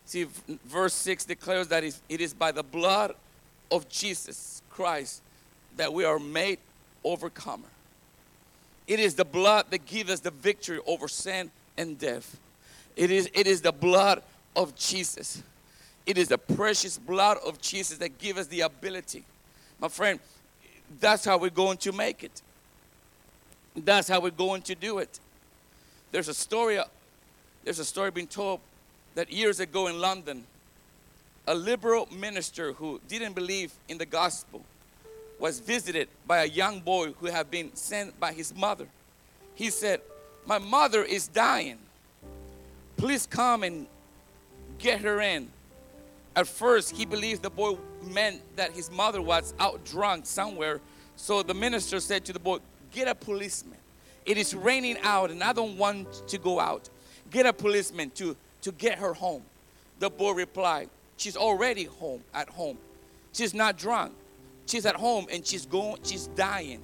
See, 0.05 0.27
verse 0.65 0.93
6 0.93 1.25
declares 1.25 1.67
that 1.69 1.83
it 1.83 2.21
is 2.21 2.33
by 2.33 2.51
the 2.51 2.63
blood 2.63 3.15
of 3.71 3.87
Jesus 3.89 4.61
Christ 4.69 5.21
that 5.77 5.91
we 5.91 6.03
are 6.03 6.19
made 6.19 6.59
overcomer. 7.03 7.67
It 8.87 8.99
is 8.99 9.15
the 9.15 9.25
blood 9.25 9.67
that 9.69 9.85
gives 9.85 10.11
us 10.11 10.19
the 10.19 10.31
victory 10.31 10.79
over 10.85 11.07
sin 11.07 11.49
and 11.77 11.97
death. 11.97 12.37
It 12.95 13.11
is, 13.11 13.29
it 13.33 13.47
is 13.47 13.61
the 13.61 13.71
blood 13.71 14.21
of 14.55 14.75
Jesus. 14.75 15.41
It 16.05 16.17
is 16.17 16.27
the 16.27 16.37
precious 16.37 16.97
blood 16.97 17.37
of 17.45 17.61
Jesus 17.61 17.97
that 17.99 18.17
gives 18.17 18.39
us 18.39 18.47
the 18.47 18.61
ability. 18.61 19.23
My 19.79 19.87
friend, 19.87 20.19
that's 20.99 21.25
how 21.25 21.37
we're 21.37 21.49
going 21.49 21.77
to 21.77 21.91
make 21.91 22.23
it. 22.23 22.41
That's 23.75 24.07
how 24.07 24.19
we're 24.19 24.31
going 24.31 24.61
to 24.63 24.75
do 24.75 24.99
it. 24.99 25.19
There's 26.11 26.27
a 26.27 26.33
story, 26.33 26.77
uh, 26.77 26.85
there's 27.63 27.79
a 27.79 27.85
story 27.85 28.11
being 28.11 28.27
told 28.27 28.59
that 29.15 29.31
years 29.31 29.59
ago 29.59 29.87
in 29.87 29.99
London, 29.99 30.43
a 31.47 31.55
liberal 31.55 32.07
minister 32.11 32.73
who 32.73 33.01
didn't 33.07 33.33
believe 33.33 33.73
in 33.89 33.97
the 33.97 34.05
gospel 34.05 34.61
was 35.39 35.59
visited 35.59 36.07
by 36.25 36.43
a 36.43 36.45
young 36.45 36.79
boy 36.79 37.11
who 37.19 37.25
had 37.27 37.49
been 37.51 37.75
sent 37.75 38.17
by 38.19 38.31
his 38.31 38.55
mother. 38.55 38.87
He 39.55 39.69
said, 39.69 40.01
My 40.45 40.57
mother 40.57 41.03
is 41.03 41.27
dying. 41.27 41.79
Please 42.95 43.25
come 43.25 43.63
and 43.63 43.87
get 44.77 45.01
her 45.01 45.19
in. 45.19 45.49
At 46.35 46.47
first, 46.47 46.95
he 46.95 47.05
believed 47.05 47.43
the 47.43 47.49
boy 47.49 47.77
meant 48.03 48.41
that 48.55 48.71
his 48.71 48.89
mother 48.89 49.21
was 49.21 49.53
out 49.59 49.83
drunk 49.85 50.25
somewhere. 50.25 50.79
So 51.15 51.43
the 51.43 51.53
minister 51.53 51.99
said 51.99 52.25
to 52.25 52.33
the 52.33 52.39
boy, 52.39 52.59
Get 52.93 53.09
a 53.09 53.15
policeman. 53.15 53.77
It 54.25 54.37
is 54.37 54.55
raining 54.55 54.97
out 55.03 55.31
and 55.31 55.43
I 55.43 55.51
don't 55.51 55.77
want 55.77 56.27
to 56.27 56.37
go 56.37 56.59
out. 56.59 56.89
Get 57.29 57.45
a 57.45 57.51
policeman 57.51 58.11
to, 58.11 58.37
to 58.61 58.71
get 58.71 58.99
her 58.99 59.13
home. 59.13 59.43
The 59.99 60.09
boy 60.09 60.31
replied, 60.31 60.89
She's 61.17 61.35
already 61.35 61.85
home 61.85 62.23
at 62.33 62.49
home. 62.49 62.77
She's 63.33 63.53
not 63.53 63.77
drunk. 63.77 64.13
She's 64.65 64.85
at 64.85 64.95
home 64.95 65.27
and 65.31 65.45
she's 65.45 65.65
going, 65.65 65.97
she's 66.03 66.27
dying. 66.27 66.81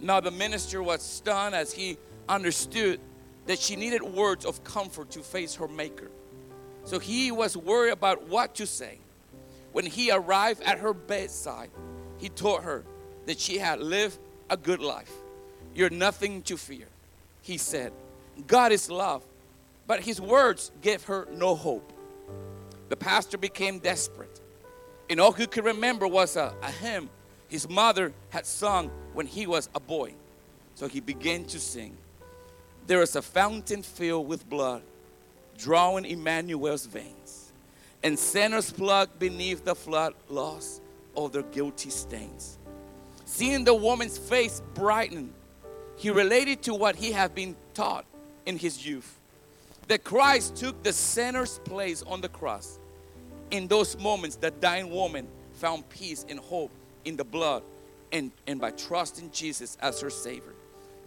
Now 0.00 0.20
the 0.20 0.30
minister 0.30 0.82
was 0.82 1.02
stunned 1.02 1.54
as 1.54 1.72
he 1.72 1.96
understood 2.28 3.00
that 3.46 3.58
she 3.58 3.76
needed 3.76 4.02
words 4.02 4.44
of 4.44 4.62
comfort 4.64 5.10
to 5.10 5.20
face 5.20 5.54
her 5.56 5.68
maker. 5.68 6.10
So 6.84 6.98
he 6.98 7.32
was 7.32 7.56
worried 7.56 7.92
about 7.92 8.28
what 8.28 8.54
to 8.56 8.66
say. 8.66 8.98
When 9.72 9.86
he 9.86 10.10
arrived 10.10 10.62
at 10.62 10.78
her 10.78 10.94
bedside, 10.94 11.70
he 12.18 12.28
told 12.28 12.62
her 12.62 12.84
that 13.26 13.38
she 13.38 13.58
had 13.58 13.80
lived 13.80 14.18
a 14.50 14.56
good 14.56 14.80
life. 14.80 15.12
You're 15.74 15.90
nothing 15.90 16.42
to 16.42 16.56
fear. 16.56 16.86
He 17.42 17.58
said, 17.58 17.92
God 18.46 18.72
is 18.72 18.90
love. 18.90 19.22
But 19.86 20.00
his 20.00 20.20
words 20.20 20.72
gave 20.82 21.04
her 21.04 21.28
no 21.32 21.54
hope. 21.54 21.92
The 22.88 22.96
pastor 22.96 23.38
became 23.38 23.78
desperate. 23.78 24.40
And 25.08 25.20
all 25.20 25.32
he 25.32 25.46
could 25.46 25.64
remember 25.64 26.08
was 26.08 26.36
a, 26.36 26.54
a 26.62 26.70
hymn 26.70 27.08
his 27.48 27.68
mother 27.68 28.12
had 28.30 28.46
sung 28.46 28.90
when 29.14 29.26
he 29.26 29.46
was 29.46 29.68
a 29.74 29.80
boy. 29.80 30.14
So 30.74 30.88
he 30.88 31.00
began 31.00 31.44
to 31.46 31.58
sing. 31.58 31.96
There 32.86 33.02
is 33.02 33.16
a 33.16 33.22
fountain 33.22 33.82
filled 33.82 34.28
with 34.28 34.48
blood, 34.48 34.82
drawing 35.56 36.04
Emmanuel's 36.04 36.86
veins, 36.86 37.52
and 38.02 38.18
sinners 38.18 38.70
plugged 38.70 39.18
beneath 39.18 39.64
the 39.64 39.74
flood 39.74 40.14
lost 40.28 40.82
all 41.14 41.28
their 41.28 41.42
guilty 41.42 41.90
stains. 41.90 42.58
Seeing 43.26 43.64
the 43.64 43.74
woman's 43.74 44.16
face 44.16 44.62
brighten, 44.74 45.34
he 45.96 46.10
related 46.10 46.62
to 46.62 46.74
what 46.74 46.94
he 46.94 47.10
had 47.10 47.34
been 47.34 47.56
taught 47.74 48.06
in 48.46 48.56
his 48.56 48.86
youth. 48.86 49.18
That 49.88 50.04
Christ 50.04 50.56
took 50.56 50.82
the 50.82 50.92
sinner's 50.92 51.58
place 51.64 52.02
on 52.04 52.20
the 52.20 52.28
cross. 52.28 52.78
In 53.50 53.66
those 53.66 53.98
moments, 53.98 54.36
the 54.36 54.52
dying 54.52 54.90
woman 54.90 55.26
found 55.54 55.88
peace 55.88 56.24
and 56.28 56.38
hope 56.38 56.70
in 57.04 57.16
the 57.16 57.24
blood 57.24 57.62
and, 58.12 58.30
and 58.46 58.60
by 58.60 58.70
trusting 58.70 59.32
Jesus 59.32 59.76
as 59.80 60.00
her 60.00 60.10
Savior. 60.10 60.54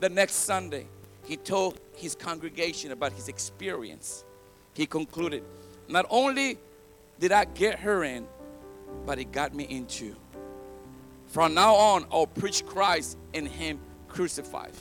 The 0.02 0.10
next 0.10 0.34
Sunday, 0.34 0.88
he 1.26 1.38
told 1.38 1.80
his 1.96 2.16
congregation 2.16 2.92
about 2.92 3.14
his 3.14 3.30
experience. 3.30 4.26
He 4.74 4.86
concluded, 4.86 5.44
Not 5.88 6.06
only 6.10 6.58
did 7.20 7.32
I 7.32 7.46
get 7.46 7.80
her 7.80 8.04
in, 8.04 8.28
but 9.06 9.20
it 9.20 9.32
got 9.32 9.54
me 9.54 9.64
in 9.64 9.86
too. 9.86 10.16
From 11.30 11.54
now 11.54 11.76
on, 11.76 12.06
I'll 12.12 12.28
preach 12.28 12.66
Christ 12.66 13.18
and 13.34 13.48
Him 13.48 13.80
crucified. 14.08 14.74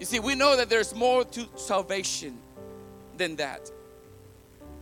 You 0.00 0.06
see, 0.06 0.20
we 0.20 0.34
know 0.34 0.56
that 0.56 0.70
there's 0.70 0.94
more 0.94 1.24
to 1.24 1.46
salvation 1.56 2.38
than 3.16 3.36
that. 3.36 3.70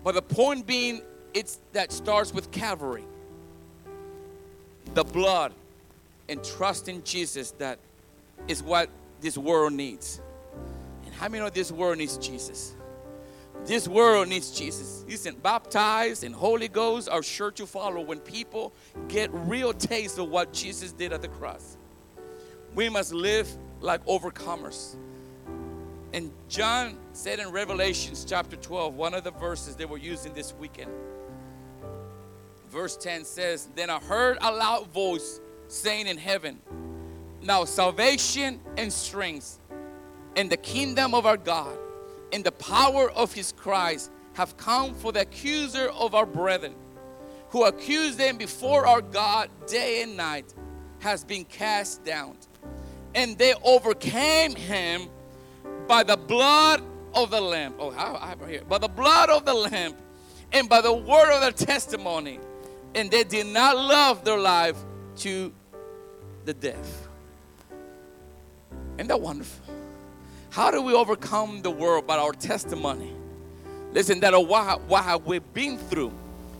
But 0.04 0.14
the 0.14 0.22
point 0.22 0.66
being, 0.66 1.02
it's 1.34 1.58
that 1.72 1.90
starts 1.90 2.32
with 2.32 2.50
Calvary. 2.52 3.04
The 4.94 5.02
blood 5.02 5.52
and 6.28 6.42
trust 6.44 6.88
in 6.88 7.02
Jesus 7.02 7.50
that 7.52 7.78
is 8.46 8.62
what 8.62 8.88
this 9.20 9.36
world 9.36 9.72
needs. 9.72 10.20
And 11.04 11.12
how 11.14 11.28
many 11.28 11.42
know 11.42 11.50
this 11.50 11.72
world 11.72 11.98
needs 11.98 12.18
Jesus? 12.18 12.76
This 13.64 13.88
world 13.88 14.28
needs 14.28 14.50
Jesus. 14.50 15.04
Listen, 15.08 15.34
baptized 15.42 16.22
and 16.22 16.34
Holy 16.34 16.68
Ghost 16.68 17.08
are 17.08 17.22
sure 17.22 17.50
to 17.52 17.66
follow 17.66 18.00
when 18.00 18.20
people 18.20 18.72
get 19.08 19.30
real 19.32 19.72
taste 19.72 20.18
of 20.18 20.28
what 20.28 20.52
Jesus 20.52 20.92
did 20.92 21.12
at 21.12 21.22
the 21.22 21.28
cross. 21.28 21.76
We 22.74 22.88
must 22.88 23.12
live 23.12 23.48
like 23.80 24.04
overcomers. 24.06 24.96
And 26.12 26.30
John 26.48 26.96
said 27.12 27.40
in 27.40 27.50
Revelations 27.50 28.24
chapter 28.24 28.56
12, 28.56 28.94
one 28.94 29.14
of 29.14 29.24
the 29.24 29.32
verses 29.32 29.74
they 29.74 29.84
were 29.84 29.98
using 29.98 30.32
this 30.32 30.54
weekend. 30.54 30.90
Verse 32.70 32.96
10 32.96 33.24
says, 33.24 33.68
Then 33.74 33.90
I 33.90 33.98
heard 33.98 34.38
a 34.40 34.52
loud 34.52 34.88
voice 34.92 35.40
saying 35.68 36.06
in 36.06 36.18
heaven, 36.18 36.60
Now 37.42 37.64
salvation 37.64 38.60
and 38.76 38.92
strength 38.92 39.58
and 40.36 40.50
the 40.50 40.56
kingdom 40.56 41.14
of 41.14 41.26
our 41.26 41.36
God 41.36 41.76
and 42.32 42.44
the 42.44 42.52
power 42.52 43.10
of 43.10 43.32
his 43.32 43.52
Christ 43.52 44.10
have 44.34 44.56
come 44.56 44.94
for 44.94 45.12
the 45.12 45.20
accuser 45.20 45.88
of 45.88 46.14
our 46.14 46.26
brethren, 46.26 46.74
who 47.50 47.64
accused 47.64 48.18
them 48.18 48.36
before 48.36 48.86
our 48.86 49.00
God 49.00 49.48
day 49.66 50.02
and 50.02 50.16
night, 50.16 50.52
has 50.98 51.24
been 51.24 51.44
cast 51.44 52.04
down. 52.04 52.36
And 53.14 53.38
they 53.38 53.54
overcame 53.62 54.54
him 54.54 55.08
by 55.86 56.02
the 56.02 56.16
blood 56.16 56.82
of 57.14 57.30
the 57.30 57.40
Lamb. 57.40 57.74
Oh, 57.78 57.90
I, 57.92 58.34
I 58.34 58.48
here. 58.48 58.62
By 58.68 58.78
the 58.78 58.88
blood 58.88 59.30
of 59.30 59.44
the 59.46 59.54
Lamb 59.54 59.94
and 60.52 60.68
by 60.68 60.80
the 60.80 60.92
word 60.92 61.34
of 61.34 61.40
their 61.40 61.52
testimony. 61.52 62.38
And 62.94 63.10
they 63.10 63.24
did 63.24 63.46
not 63.46 63.76
love 63.76 64.24
their 64.24 64.38
life 64.38 64.76
to 65.16 65.52
the 66.44 66.54
death. 66.54 67.08
Isn't 68.96 69.08
that 69.08 69.20
wonderful? 69.20 69.64
How 70.50 70.70
do 70.70 70.80
we 70.82 70.94
overcome 70.94 71.62
the 71.62 71.70
world 71.70 72.06
by 72.06 72.16
our 72.16 72.32
testimony? 72.32 73.12
Listen, 73.92 74.20
that 74.20 74.32
what, 74.32 74.82
what 74.82 75.24
we've 75.24 75.52
been 75.54 75.78
through, 75.78 76.10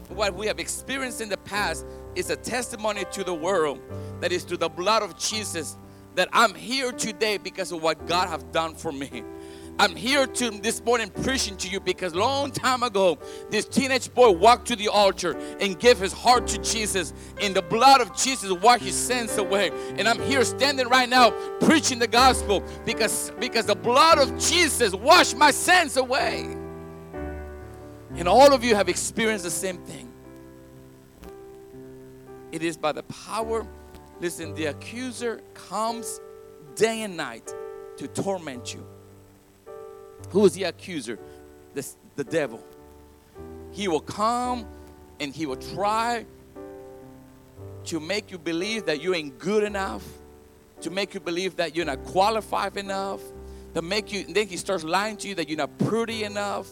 what 0.08 0.34
we 0.34 0.46
have 0.46 0.58
experienced 0.58 1.20
in 1.20 1.28
the 1.28 1.36
past, 1.36 1.84
is 2.14 2.30
a 2.30 2.36
testimony 2.36 3.04
to 3.12 3.24
the 3.24 3.34
world 3.34 3.80
that 4.20 4.32
is 4.32 4.44
through 4.44 4.56
the 4.56 4.68
blood 4.68 5.02
of 5.02 5.18
Jesus 5.18 5.76
that 6.14 6.28
I'm 6.32 6.54
here 6.54 6.92
today 6.92 7.36
because 7.36 7.72
of 7.72 7.82
what 7.82 8.06
God 8.06 8.28
has 8.28 8.42
done 8.44 8.74
for 8.74 8.90
me. 8.90 9.22
I'm 9.78 9.94
here 9.94 10.26
to 10.26 10.50
this 10.50 10.82
morning 10.82 11.10
preaching 11.22 11.54
to 11.58 11.68
you 11.68 11.80
because 11.80 12.14
long 12.14 12.50
time 12.50 12.82
ago, 12.82 13.18
this 13.50 13.66
teenage 13.66 14.12
boy 14.14 14.30
walked 14.30 14.68
to 14.68 14.76
the 14.76 14.88
altar 14.88 15.36
and 15.60 15.78
gave 15.78 15.98
his 15.98 16.14
heart 16.14 16.46
to 16.48 16.58
Jesus. 16.62 17.12
In 17.42 17.52
the 17.52 17.60
blood 17.60 18.00
of 18.00 18.16
Jesus, 18.16 18.50
washed 18.50 18.84
his 18.84 18.94
sins 18.94 19.36
away. 19.36 19.70
And 19.98 20.08
I'm 20.08 20.20
here 20.22 20.42
standing 20.44 20.88
right 20.88 21.08
now 21.08 21.30
preaching 21.60 21.98
the 21.98 22.06
gospel 22.06 22.62
because, 22.86 23.32
because 23.38 23.66
the 23.66 23.74
blood 23.74 24.16
of 24.16 24.38
Jesus 24.38 24.94
washed 24.94 25.36
my 25.36 25.50
sins 25.50 25.98
away. 25.98 26.56
And 28.14 28.26
all 28.26 28.54
of 28.54 28.64
you 28.64 28.74
have 28.74 28.88
experienced 28.88 29.44
the 29.44 29.50
same 29.50 29.76
thing. 29.84 30.10
It 32.50 32.62
is 32.62 32.78
by 32.78 32.92
the 32.92 33.02
power. 33.02 33.66
Listen, 34.20 34.54
the 34.54 34.66
accuser 34.66 35.42
comes 35.52 36.18
day 36.76 37.02
and 37.02 37.14
night 37.14 37.54
to 37.98 38.08
torment 38.08 38.72
you. 38.72 38.86
Who 40.30 40.44
is 40.44 40.54
the 40.54 40.64
accuser? 40.64 41.18
The, 41.74 41.86
the 42.16 42.24
devil. 42.24 42.62
He 43.72 43.88
will 43.88 44.00
come 44.00 44.66
and 45.20 45.34
he 45.34 45.46
will 45.46 45.56
try 45.56 46.26
to 47.84 48.00
make 48.00 48.30
you 48.30 48.38
believe 48.38 48.86
that 48.86 49.00
you 49.00 49.14
ain't 49.14 49.38
good 49.38 49.62
enough, 49.62 50.04
to 50.80 50.90
make 50.90 51.14
you 51.14 51.20
believe 51.20 51.56
that 51.56 51.76
you're 51.76 51.86
not 51.86 52.04
qualified 52.04 52.76
enough, 52.76 53.20
to 53.74 53.82
make 53.82 54.12
you, 54.12 54.24
then 54.24 54.46
he 54.46 54.56
starts 54.56 54.84
lying 54.84 55.16
to 55.18 55.28
you 55.28 55.34
that 55.36 55.48
you're 55.48 55.58
not 55.58 55.76
pretty 55.78 56.24
enough, 56.24 56.68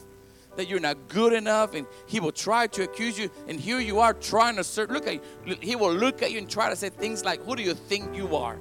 that 0.57 0.69
you're 0.69 0.81
not 0.81 1.09
good 1.09 1.33
enough, 1.33 1.75
and 1.75 1.87
he 2.07 2.21
will 2.21 2.33
try 2.33 2.67
to 2.67 2.83
accuse 2.83 3.19
you. 3.19 3.31
And 3.49 3.59
here 3.61 3.81
you 3.81 4.01
are 4.01 4.15
trying 4.15 4.57
to 4.57 4.65
search. 4.65 4.91
Look 4.91 5.07
at 5.07 5.15
you. 5.47 5.57
He 5.61 5.77
will 5.77 5.93
look 5.93 6.23
at 6.23 6.33
you 6.33 6.39
and 6.39 6.49
try 6.49 6.71
to 6.71 6.77
say 6.77 6.91
things 6.91 7.25
like, 7.25 7.45
"Who 7.45 7.57
do 7.57 7.63
you 7.63 7.75
think 7.75 8.15
you 8.17 8.37
are?" 8.37 8.57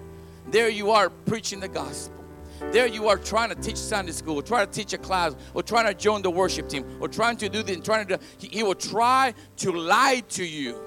There 0.50 0.70
you 0.70 0.92
are 0.92 1.10
preaching 1.10 1.60
the 1.60 1.68
gospel. 1.68 2.23
There 2.72 2.88
you 2.88 3.08
are 3.08 3.18
trying 3.18 3.50
to 3.50 3.56
teach 3.56 3.78
Sunday 3.78 4.14
school, 4.14 4.42
trying 4.42 4.66
to 4.66 4.72
teach 4.72 4.94
a 4.94 4.98
class, 4.98 5.36
or 5.54 5.62
trying 5.62 5.86
to 5.86 5.94
join 5.94 6.22
the 6.22 6.32
worship 6.32 6.70
team, 6.70 6.86
or 7.00 7.08
trying 7.08 7.38
to 7.38 7.50
do 7.50 7.62
this, 7.62 7.80
trying 7.82 8.08
to. 8.08 8.20
He, 8.38 8.48
he 8.48 8.64
will 8.64 8.76
try 8.76 9.34
to 9.58 9.72
lie 9.72 10.24
to 10.30 10.44
you. 10.44 10.82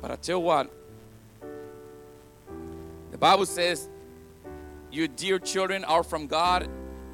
But 0.00 0.12
I 0.12 0.16
tell 0.16 0.36
you 0.36 0.40
what, 0.40 0.70
the 3.10 3.18
Bible 3.18 3.44
says, 3.44 3.88
"Your 4.90 5.08
dear 5.08 5.38
children 5.38 5.84
are 5.84 6.02
from 6.02 6.26
God." 6.26 6.68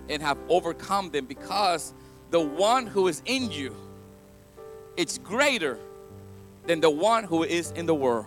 and 0.09 0.23
have 0.23 0.39
overcome 0.49 1.11
them 1.11 1.27
because 1.27 1.95
the 2.31 2.41
one 2.41 2.87
who 2.87 3.09
is 3.09 3.23
in 3.27 3.51
you 3.51 3.75
it's 4.97 5.19
greater 5.19 5.79
than 6.67 6.81
the 6.81 6.91
one 6.91 7.25
who 7.25 7.43
is 7.43 7.71
in 7.73 7.87
the 7.87 7.95
world 7.95 8.27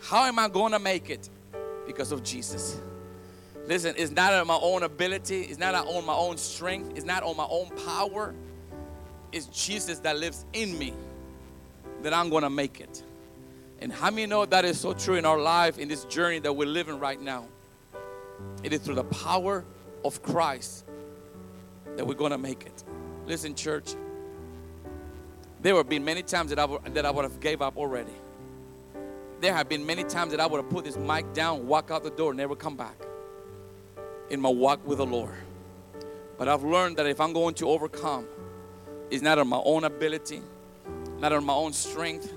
how 0.00 0.24
am 0.24 0.38
i 0.38 0.48
going 0.48 0.72
to 0.72 0.78
make 0.78 1.10
it 1.10 1.28
because 1.86 2.12
of 2.12 2.22
jesus 2.22 2.80
listen 3.66 3.94
it's 3.96 4.10
not 4.10 4.32
on 4.32 4.46
my 4.46 4.58
own 4.60 4.82
ability 4.82 5.42
it's 5.42 5.58
not 5.58 5.74
on 5.74 6.04
my 6.04 6.14
own 6.14 6.36
strength 6.36 6.96
it's 6.96 7.04
not 7.04 7.22
on 7.22 7.36
my 7.36 7.46
own 7.48 7.68
power 7.86 8.34
it's 9.30 9.46
jesus 9.46 9.98
that 10.00 10.16
lives 10.18 10.44
in 10.52 10.78
me 10.78 10.92
that 12.02 12.12
i'm 12.12 12.28
to 12.42 12.50
make 12.50 12.80
it 12.80 13.02
and 13.80 13.92
how 13.92 14.10
many 14.10 14.26
know 14.26 14.44
that 14.46 14.64
is 14.64 14.78
so 14.80 14.92
true 14.92 15.14
in 15.16 15.24
our 15.24 15.38
life 15.38 15.78
in 15.78 15.88
this 15.88 16.04
journey 16.04 16.38
that 16.38 16.52
we're 16.52 16.68
living 16.68 16.98
right 16.98 17.20
now 17.20 17.46
it 18.62 18.72
is 18.72 18.80
through 18.80 18.94
the 18.94 19.04
power 19.04 19.64
of 20.04 20.22
Christ 20.22 20.84
that 21.96 22.06
we're 22.06 22.14
to 22.30 22.38
make 22.38 22.64
it. 22.64 22.84
Listen, 23.26 23.54
church, 23.54 23.94
there 25.60 25.74
have 25.76 25.88
been 25.88 26.04
many 26.04 26.22
times 26.22 26.50
that 26.50 26.58
I, 26.58 26.66
that 26.90 27.06
I 27.06 27.10
would 27.10 27.24
have 27.24 27.40
gave 27.40 27.62
up 27.62 27.76
already. 27.76 28.12
There 29.42 29.52
have 29.52 29.68
been 29.68 29.84
many 29.84 30.04
times 30.04 30.30
that 30.30 30.38
I 30.38 30.46
would 30.46 30.58
have 30.58 30.70
put 30.70 30.84
this 30.84 30.96
mic 30.96 31.32
down, 31.32 31.66
walk 31.66 31.90
out 31.90 32.04
the 32.04 32.10
door, 32.10 32.32
never 32.32 32.54
come 32.54 32.76
back 32.76 32.94
in 34.30 34.40
my 34.40 34.48
walk 34.48 34.86
with 34.86 34.98
the 34.98 35.04
Lord. 35.04 35.34
But 36.38 36.46
I've 36.46 36.62
learned 36.62 36.96
that 36.98 37.08
if 37.08 37.20
I'm 37.20 37.32
going 37.32 37.54
to 37.54 37.68
overcome, 37.68 38.28
it's 39.10 39.20
not 39.20 39.40
on 39.40 39.48
my 39.48 39.60
own 39.64 39.82
ability, 39.82 40.42
not 41.18 41.32
on 41.32 41.44
my 41.44 41.54
own 41.54 41.72
strength, 41.72 42.32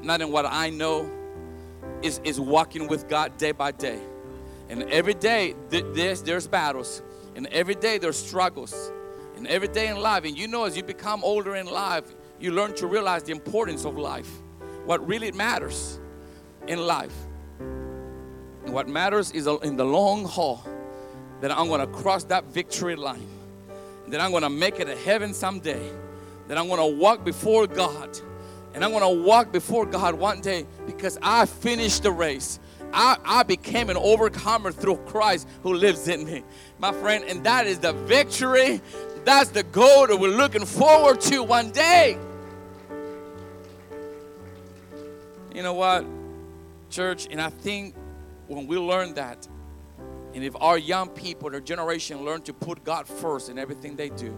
not 0.00 0.22
in 0.22 0.32
what 0.32 0.46
I 0.46 0.70
know, 0.70 1.10
is, 2.00 2.18
is 2.24 2.40
walking 2.40 2.88
with 2.88 3.10
God 3.10 3.36
day 3.36 3.52
by 3.52 3.70
day. 3.70 4.00
And 4.70 4.84
every 4.84 5.12
day 5.12 5.54
there's, 5.68 6.22
there's 6.22 6.46
battles. 6.46 7.02
And 7.36 7.46
every 7.48 7.74
day 7.74 7.98
there's 7.98 8.16
struggles. 8.16 8.90
And 9.36 9.46
every 9.48 9.68
day 9.68 9.88
in 9.88 9.98
life, 9.98 10.24
and 10.24 10.34
you 10.34 10.48
know, 10.48 10.64
as 10.64 10.78
you 10.78 10.82
become 10.82 11.22
older 11.24 11.56
in 11.56 11.66
life, 11.66 12.14
you 12.40 12.52
learn 12.52 12.74
to 12.76 12.86
realize 12.86 13.22
the 13.24 13.32
importance 13.32 13.84
of 13.84 13.98
life. 13.98 14.30
What 14.86 15.06
really 15.06 15.30
matters 15.30 16.00
in 16.68 16.86
life. 16.86 17.14
And 17.58 18.72
what 18.72 18.88
matters 18.88 19.32
is 19.32 19.46
in 19.46 19.76
the 19.76 19.84
long 19.84 20.24
haul 20.24 20.64
that 21.40 21.50
I'm 21.50 21.68
going 21.68 21.80
to 21.80 21.86
cross 21.86 22.24
that 22.24 22.44
victory 22.44 22.96
line. 22.96 23.26
That 24.08 24.20
I'm 24.20 24.30
going 24.30 24.42
to 24.42 24.50
make 24.50 24.78
it 24.80 24.86
to 24.86 24.96
heaven 24.96 25.34
someday. 25.34 25.90
That 26.46 26.58
I'm 26.58 26.68
going 26.68 26.80
to 26.80 26.98
walk 26.98 27.24
before 27.24 27.66
God. 27.66 28.18
And 28.74 28.84
I'm 28.84 28.90
going 28.90 29.02
to 29.02 29.22
walk 29.22 29.52
before 29.52 29.86
God 29.86 30.14
one 30.14 30.40
day 30.40 30.66
because 30.86 31.18
I 31.22 31.46
finished 31.46 32.02
the 32.02 32.12
race. 32.12 32.60
I, 32.92 33.16
I 33.24 33.42
became 33.42 33.90
an 33.90 33.96
overcomer 33.96 34.72
through 34.72 34.96
Christ 35.06 35.48
who 35.62 35.74
lives 35.74 36.08
in 36.08 36.24
me, 36.24 36.42
my 36.78 36.92
friend. 36.92 37.24
And 37.24 37.44
that 37.44 37.66
is 37.66 37.78
the 37.78 37.92
victory. 37.92 38.80
That's 39.24 39.50
the 39.50 39.62
goal 39.62 40.06
that 40.06 40.16
we're 40.16 40.36
looking 40.36 40.64
forward 40.64 41.20
to 41.22 41.42
one 41.42 41.70
day. 41.70 42.18
You 45.54 45.62
know 45.62 45.74
what, 45.74 46.04
church? 46.90 47.28
And 47.30 47.40
I 47.40 47.50
think 47.50 47.94
when 48.46 48.66
we 48.66 48.78
learn 48.78 49.14
that, 49.14 49.46
and 50.34 50.44
if 50.44 50.54
our 50.60 50.78
young 50.78 51.08
people, 51.08 51.50
their 51.50 51.60
generation, 51.60 52.24
learn 52.24 52.42
to 52.42 52.52
put 52.52 52.84
God 52.84 53.06
first 53.06 53.48
in 53.48 53.58
everything 53.58 53.96
they 53.96 54.10
do, 54.10 54.36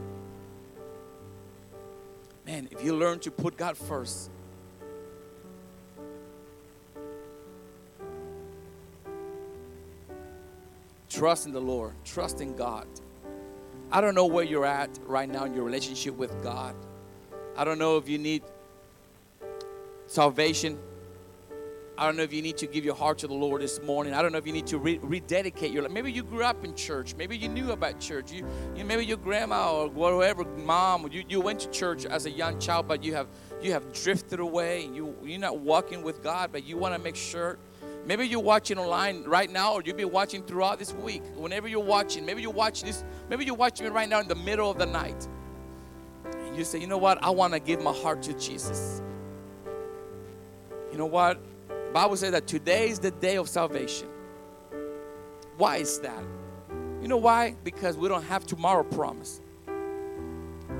man, 2.47 2.69
if 2.71 2.85
you 2.85 2.97
learn 2.97 3.19
to 3.21 3.31
put 3.31 3.57
God 3.57 3.77
first, 3.77 4.31
Trust 11.11 11.45
in 11.45 11.53
the 11.53 11.61
Lord, 11.61 11.93
trust 12.05 12.41
in 12.41 12.55
God. 12.55 12.87
I 13.91 14.01
don't 14.01 14.15
know 14.15 14.27
where 14.27 14.45
you're 14.45 14.65
at 14.65 14.89
right 15.05 15.29
now 15.29 15.45
in 15.45 15.53
your 15.53 15.65
relationship 15.65 16.17
with 16.17 16.41
God. 16.41 16.75
I 17.57 17.65
don't 17.65 17.79
know 17.79 17.97
if 17.97 18.09
you 18.09 18.17
need 18.17 18.43
salvation. 20.07 20.79
I 22.01 22.07
don't 22.07 22.17
know 22.17 22.23
if 22.23 22.33
you 22.33 22.41
need 22.41 22.57
to 22.57 22.67
give 22.67 22.83
your 22.83 22.95
heart 22.95 23.19
to 23.19 23.27
the 23.27 23.35
Lord 23.35 23.61
this 23.61 23.83
morning. 23.83 24.15
I 24.15 24.23
don't 24.23 24.33
know 24.33 24.39
if 24.39 24.47
you 24.47 24.55
need 24.55 24.67
to 24.69 24.79
re- 24.79 24.99
rededicate 25.03 25.71
your 25.71 25.83
life. 25.83 25.93
Maybe 25.93 26.11
you 26.11 26.23
grew 26.23 26.43
up 26.43 26.65
in 26.65 26.75
church. 26.75 27.15
Maybe 27.15 27.37
you 27.37 27.47
knew 27.47 27.73
about 27.73 28.01
church. 28.01 28.33
You, 28.33 28.47
you 28.75 28.87
maybe 28.87 29.05
your 29.05 29.19
grandma 29.19 29.71
or 29.71 29.89
whatever 29.91 30.45
mom, 30.45 31.07
you, 31.13 31.25
you 31.29 31.43
went 31.43 31.61
to 31.61 31.69
church 31.69 32.07
as 32.07 32.25
a 32.25 32.31
young 32.31 32.59
child, 32.59 32.89
but 32.89 33.05
you 33.05 33.13
have 33.13 33.27
you 33.61 33.73
have 33.73 33.93
drifted 33.93 34.41
away. 34.41 34.87
You 34.87 35.15
you're 35.23 35.39
not 35.39 35.59
walking 35.59 36.03
with 36.03 36.23
God, 36.23 36.53
but 36.53 36.65
you 36.65 36.79
want 36.79 36.95
to 36.95 37.01
make 37.01 37.17
sure 37.17 37.59
Maybe 38.07 38.27
you're 38.27 38.41
watching 38.41 38.79
online 38.79 39.25
right 39.25 39.51
now, 39.51 39.75
or 39.75 39.83
you'll 39.85 39.95
be 39.95 40.07
watching 40.07 40.43
throughout 40.43 40.79
this 40.79 40.95
week. 40.95 41.23
Whenever 41.37 41.69
you're 41.69 41.85
watching, 41.85 42.25
maybe 42.25 42.41
you're 42.41 42.51
watching 42.51 42.87
this, 42.87 43.05
maybe 43.29 43.45
you're 43.45 43.55
watching 43.55 43.85
me 43.85 43.93
right 43.93 44.09
now 44.09 44.21
in 44.21 44.27
the 44.27 44.35
middle 44.35 44.71
of 44.71 44.79
the 44.79 44.87
night. 44.87 45.29
And 46.25 46.57
you 46.57 46.65
say, 46.65 46.79
you 46.79 46.87
know 46.87 46.97
what? 46.97 47.23
I 47.23 47.29
want 47.29 47.53
to 47.53 47.61
give 47.61 47.83
my 47.83 47.93
heart 47.93 48.23
to 48.23 48.33
Jesus. 48.33 49.03
You 50.91 50.97
know 50.97 51.07
what? 51.07 51.39
Bible 51.93 52.17
says 52.17 52.31
that 52.33 52.47
today 52.47 52.89
is 52.89 52.99
the 52.99 53.11
day 53.11 53.37
of 53.37 53.49
salvation. 53.49 54.09
Why 55.57 55.79
is 55.79 55.99
that? 56.01 56.23
You 57.03 57.09
know 57.09 57.17
why? 57.17 57.57
Because 57.65 57.97
we 57.97 58.09
don't 58.09 58.25
have 58.25 58.47
tomorrow 58.47 58.85
promise. 58.85 59.41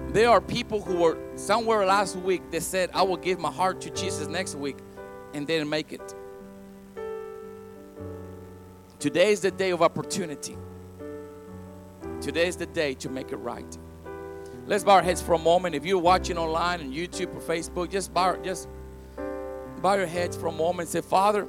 There 0.09 0.29
are 0.29 0.41
people 0.41 0.81
who 0.81 0.97
were 0.97 1.19
somewhere 1.37 1.85
last 1.87 2.17
week 2.17 2.51
that 2.51 2.63
said, 2.63 2.91
I 2.93 3.03
will 3.03 3.17
give 3.17 3.39
my 3.39 3.51
heart 3.51 3.81
to 3.83 3.91
Jesus 3.91 4.29
next 4.29 4.55
week, 4.55 4.79
and 5.35 5.47
didn't 5.47 5.69
make 5.69 5.93
it. 5.93 6.15
Today 8.99 9.33
is 9.33 9.41
the 9.41 9.51
day 9.51 9.71
of 9.71 9.83
opportunity. 9.83 10.57
Today 12.21 12.49
is 12.49 12.57
the 12.57 12.67
day 12.67 12.95
to 12.95 13.09
make 13.09 13.33
it 13.33 13.37
right. 13.37 13.79
Let's 14.67 14.85
bow 14.85 14.97
our 14.97 15.03
heads 15.03 15.23
for 15.23 15.35
a 15.35 15.39
moment. 15.39 15.75
If 15.75 15.87
you're 15.87 15.99
watching 15.99 16.37
online 16.37 16.81
on 16.81 16.93
YouTube 16.93 17.35
or 17.35 17.41
Facebook, 17.41 17.91
just 17.91 18.13
bow, 18.13 18.37
just 18.37 18.69
bow 19.83 19.95
your 19.95 20.07
heads 20.07 20.37
for 20.37 20.47
a 20.47 20.53
moment 20.53 20.81
and 20.81 20.89
say, 20.89 21.01
Father, 21.01 21.47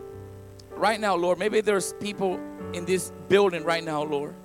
right 0.72 1.00
now, 1.00 1.16
Lord, 1.16 1.40
maybe 1.40 1.62
there's 1.62 1.94
people 1.94 2.40
in 2.74 2.86
this 2.86 3.12
building 3.28 3.64
right 3.64 3.84
now, 3.84 4.04
Lord. 4.04 4.36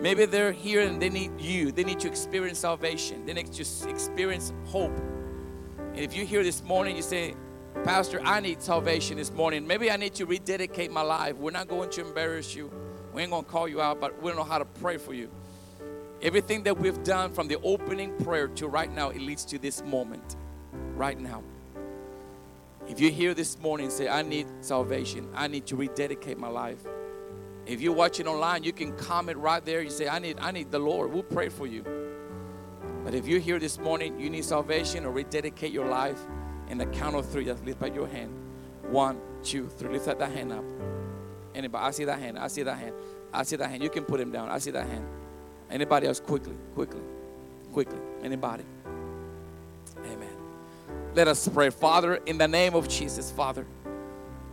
Maybe 0.00 0.24
they're 0.24 0.52
here 0.52 0.80
and 0.80 1.00
they 1.00 1.10
need 1.10 1.40
you. 1.40 1.70
They 1.70 1.84
need 1.84 2.00
to 2.00 2.08
experience 2.08 2.58
salvation. 2.58 3.24
They 3.24 3.34
need 3.34 3.52
to 3.52 3.88
experience 3.88 4.52
hope. 4.66 4.96
And 5.78 6.00
if 6.00 6.16
you're 6.16 6.26
here 6.26 6.42
this 6.42 6.62
morning, 6.64 6.96
you 6.96 7.02
say, 7.02 7.34
Pastor, 7.84 8.20
I 8.24 8.40
need 8.40 8.62
salvation 8.62 9.16
this 9.16 9.30
morning. 9.30 9.66
Maybe 9.66 9.90
I 9.90 9.96
need 9.96 10.14
to 10.14 10.26
rededicate 10.26 10.90
my 10.90 11.02
life. 11.02 11.36
We're 11.36 11.50
not 11.50 11.68
going 11.68 11.90
to 11.90 12.00
embarrass 12.00 12.54
you. 12.54 12.72
We 13.12 13.22
ain't 13.22 13.30
going 13.30 13.44
to 13.44 13.50
call 13.50 13.68
you 13.68 13.80
out, 13.80 14.00
but 14.00 14.20
we 14.22 14.30
don't 14.30 14.38
know 14.38 14.44
how 14.44 14.58
to 14.58 14.64
pray 14.64 14.96
for 14.96 15.14
you. 15.14 15.30
Everything 16.22 16.62
that 16.64 16.78
we've 16.78 17.02
done 17.04 17.32
from 17.32 17.48
the 17.48 17.58
opening 17.62 18.16
prayer 18.18 18.48
to 18.48 18.68
right 18.68 18.92
now, 18.92 19.10
it 19.10 19.20
leads 19.20 19.44
to 19.46 19.58
this 19.58 19.82
moment. 19.84 20.36
Right 20.96 21.18
now. 21.18 21.42
If 22.88 23.00
you're 23.00 23.10
here 23.10 23.34
this 23.34 23.58
morning 23.58 23.86
and 23.86 23.92
say, 23.92 24.08
I 24.08 24.22
need 24.22 24.46
salvation, 24.60 25.28
I 25.34 25.48
need 25.48 25.66
to 25.66 25.76
rededicate 25.76 26.38
my 26.38 26.48
life. 26.48 26.84
If 27.64 27.80
you're 27.80 27.94
watching 27.94 28.26
online, 28.26 28.64
you 28.64 28.72
can 28.72 28.96
comment 28.96 29.38
right 29.38 29.64
there. 29.64 29.82
You 29.82 29.90
say, 29.90 30.08
I 30.08 30.18
need, 30.18 30.38
I 30.40 30.50
need 30.50 30.70
the 30.70 30.80
Lord. 30.80 31.12
We'll 31.12 31.22
pray 31.22 31.48
for 31.48 31.66
you. 31.66 31.84
But 33.04 33.14
if 33.14 33.26
you're 33.26 33.40
here 33.40 33.58
this 33.58 33.78
morning, 33.78 34.18
you 34.18 34.30
need 34.30 34.44
salvation 34.44 35.04
or 35.04 35.12
rededicate 35.12 35.72
your 35.72 35.86
life, 35.86 36.18
in 36.68 36.78
the 36.78 36.86
count 36.86 37.14
of 37.14 37.28
three, 37.28 37.44
just 37.44 37.64
lift 37.64 37.82
up 37.82 37.94
your 37.94 38.08
hand. 38.08 38.32
One, 38.90 39.20
two, 39.42 39.68
three. 39.68 39.92
Lift 39.92 40.08
up 40.08 40.18
that 40.18 40.32
hand 40.32 40.52
up. 40.52 40.64
Anybody? 41.54 41.84
I 41.84 41.90
see 41.90 42.04
that 42.04 42.18
hand. 42.18 42.38
I 42.38 42.48
see 42.48 42.62
that 42.62 42.78
hand. 42.78 42.94
I 43.32 43.42
see 43.42 43.56
that 43.56 43.68
hand. 43.68 43.82
You 43.82 43.90
can 43.90 44.04
put 44.04 44.20
him 44.20 44.32
down. 44.32 44.48
I 44.48 44.58
see 44.58 44.70
that 44.70 44.86
hand. 44.86 45.06
Anybody 45.70 46.06
else? 46.06 46.20
Quickly, 46.20 46.54
quickly, 46.74 47.02
quickly. 47.72 47.98
Anybody? 48.22 48.64
Let 51.14 51.28
us 51.28 51.46
pray. 51.46 51.68
Father, 51.68 52.14
in 52.24 52.38
the 52.38 52.48
name 52.48 52.74
of 52.74 52.88
Jesus, 52.88 53.30
Father. 53.30 53.66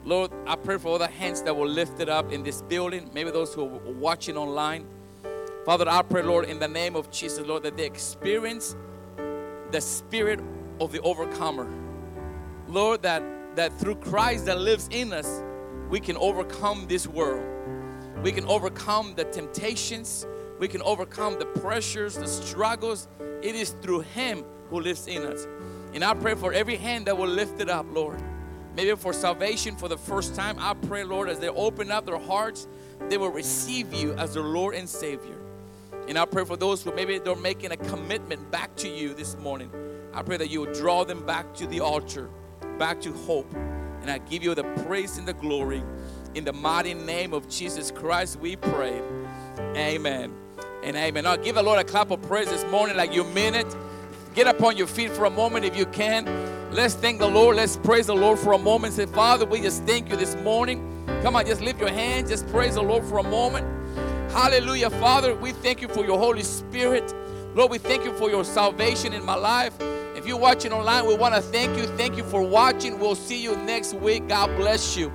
Lord, 0.04 0.30
I 0.46 0.58
pray 0.58 0.78
for 0.78 0.90
all 0.90 0.98
the 0.98 1.08
hands 1.08 1.42
that 1.44 1.56
were 1.56 1.66
lifted 1.66 2.10
up 2.10 2.34
in 2.34 2.44
this 2.44 2.62
building, 2.64 3.10
maybe 3.14 3.32
those 3.32 3.54
who 3.54 3.64
are 3.64 3.94
watching 3.94 4.36
online. 4.36 4.86
Father, 5.66 5.88
I 5.88 6.02
pray, 6.02 6.22
Lord, 6.22 6.46
in 6.46 6.60
the 6.60 6.68
name 6.68 6.98
of 6.98 7.12
Jesus, 7.12 7.48
Lord, 7.48 7.64
that 7.64 7.78
they 7.78 7.86
experience 7.86 8.76
the 9.72 9.80
spirit 9.80 10.42
of 10.82 10.92
the 10.92 11.00
overcomer. 11.00 11.66
Lord, 12.68 13.04
that, 13.04 13.24
that 13.56 13.80
through 13.80 13.96
Christ 13.96 14.46
that 14.48 14.60
lives 14.60 14.90
in 14.92 15.14
us, 15.14 15.42
we 15.90 16.02
can 16.02 16.18
overcome 16.18 16.88
this 16.90 17.08
world. 17.08 17.46
We 18.22 18.34
can 18.34 18.44
overcome 18.46 19.14
the 19.16 19.24
temptations. 19.24 20.28
We 20.60 20.68
can 20.68 20.82
overcome 20.82 21.40
the 21.40 21.46
pressures, 21.46 22.16
the 22.16 22.28
struggles. 22.28 23.08
It 23.42 23.56
is 23.56 23.70
through 23.82 24.02
Him 24.02 24.44
who 24.70 24.82
lives 24.82 25.08
in 25.08 25.24
us. 25.24 25.48
And 25.94 26.04
I 26.04 26.14
pray 26.14 26.36
for 26.36 26.54
every 26.54 26.76
hand 26.76 27.08
that 27.08 27.18
will 27.18 27.28
lift 27.28 27.60
it 27.62 27.70
up, 27.70 27.86
Lord. 27.92 28.22
Maybe 28.76 28.96
for 28.96 29.12
salvation 29.12 29.76
for 29.76 29.88
the 29.88 29.98
first 29.98 30.36
time, 30.36 30.56
I 30.60 30.74
pray, 30.74 31.04
Lord, 31.04 31.30
as 31.30 31.40
they 31.40 31.50
open 31.50 31.92
up 31.92 32.06
their 32.06 32.20
hearts, 32.20 32.68
they 33.10 33.18
will 33.18 33.32
receive 33.32 33.94
you 33.94 34.14
as 34.14 34.36
their 34.36 34.44
Lord 34.44 34.76
and 34.76 34.88
Savior. 34.88 35.36
And 36.08 36.18
I 36.18 36.26
pray 36.26 36.46
for 36.46 36.56
those 36.56 36.84
who 36.84 36.94
maybe 36.94 37.20
they're 37.20 37.36
making 37.36 37.72
a 37.72 37.78
commitment 37.78 38.50
back 38.52 38.76
to 38.78 38.88
you 38.88 39.14
this 39.14 39.38
morning. 39.38 39.72
I 40.14 40.24
pray 40.24 40.38
that 40.38 40.50
you 40.50 40.62
will 40.62 40.74
draw 40.74 41.04
them 41.04 41.26
back 41.26 41.54
to 41.56 41.68
the 41.68 41.82
altar, 41.82 42.30
back 42.78 43.02
to 43.02 43.12
hope. 43.12 43.52
And 44.02 44.10
I 44.10 44.20
give 44.20 44.44
you 44.44 44.56
the 44.56 44.64
praise 44.86 45.18
and 45.18 45.28
the 45.28 45.34
glory. 45.34 45.84
In 46.36 46.46
the 46.46 46.54
mighty 46.54 46.94
name 46.94 47.34
of 47.34 47.50
Jesus 47.50 47.92
Christ, 47.92 48.40
we 48.40 48.56
pray. 48.56 49.02
Amen. 49.76 50.34
And 50.84 50.96
amen. 50.96 51.26
Now 51.26 51.36
give 51.36 51.56
the 51.56 51.64
Lord 51.64 51.80
a 51.80 51.84
clap 51.84 52.12
of 52.12 52.22
praise 52.22 52.50
this 52.50 52.66
morning 52.72 52.96
like 52.96 53.14
you 53.14 53.24
mean 53.26 53.56
it. 53.56 53.68
Get 54.36 54.48
up 54.48 54.62
on 54.62 54.78
your 54.78 54.88
feet 54.88 55.12
for 55.12 55.26
a 55.26 55.30
moment 55.30 55.66
if 55.66 55.76
you 55.76 55.86
can. 55.88 56.26
Let's 56.72 56.94
thank 56.94 57.20
the 57.20 57.28
Lord. 57.28 57.56
Let's 57.58 57.78
praise 57.78 58.08
the 58.08 58.16
Lord 58.16 58.38
for 58.38 58.54
a 58.54 58.58
moment. 58.58 58.94
Say, 58.94 59.08
Father, 59.08 59.46
we 59.46 59.62
just 59.62 59.84
thank 59.84 60.10
you 60.10 60.16
this 60.16 60.36
morning. 60.38 61.04
Come 61.24 61.36
on, 61.36 61.46
just 61.46 61.62
lift 61.62 61.80
your 61.80 61.90
hands. 61.90 62.30
Just 62.30 62.48
praise 62.50 62.76
the 62.76 62.84
Lord 62.84 63.04
for 63.06 63.18
a 63.18 63.24
moment. 63.24 63.66
Hallelujah. 64.32 64.92
Father, 64.92 65.34
we 65.34 65.52
thank 65.52 65.82
you 65.82 65.88
for 65.88 66.06
your 66.06 66.20
Holy 66.20 66.44
Spirit. 66.44 67.14
Lord, 67.56 67.72
we 67.72 67.80
thank 67.80 68.06
you 68.06 68.14
for 68.14 68.30
your 68.30 68.46
salvation 68.46 69.14
in 69.14 69.26
my 69.26 69.36
life. 69.36 69.74
If 70.16 70.28
you're 70.28 70.38
watching 70.38 70.72
online, 70.72 71.08
we 71.08 71.16
want 71.16 71.34
to 71.34 71.42
thank 71.42 71.76
you. 71.78 71.88
Thank 71.98 72.16
you 72.16 72.24
for 72.24 72.44
watching. 72.44 73.00
We'll 73.00 73.16
see 73.16 73.42
you 73.42 73.56
next 73.56 73.94
week. 73.96 74.28
God 74.28 74.56
bless 74.58 74.96
you. 74.96 75.08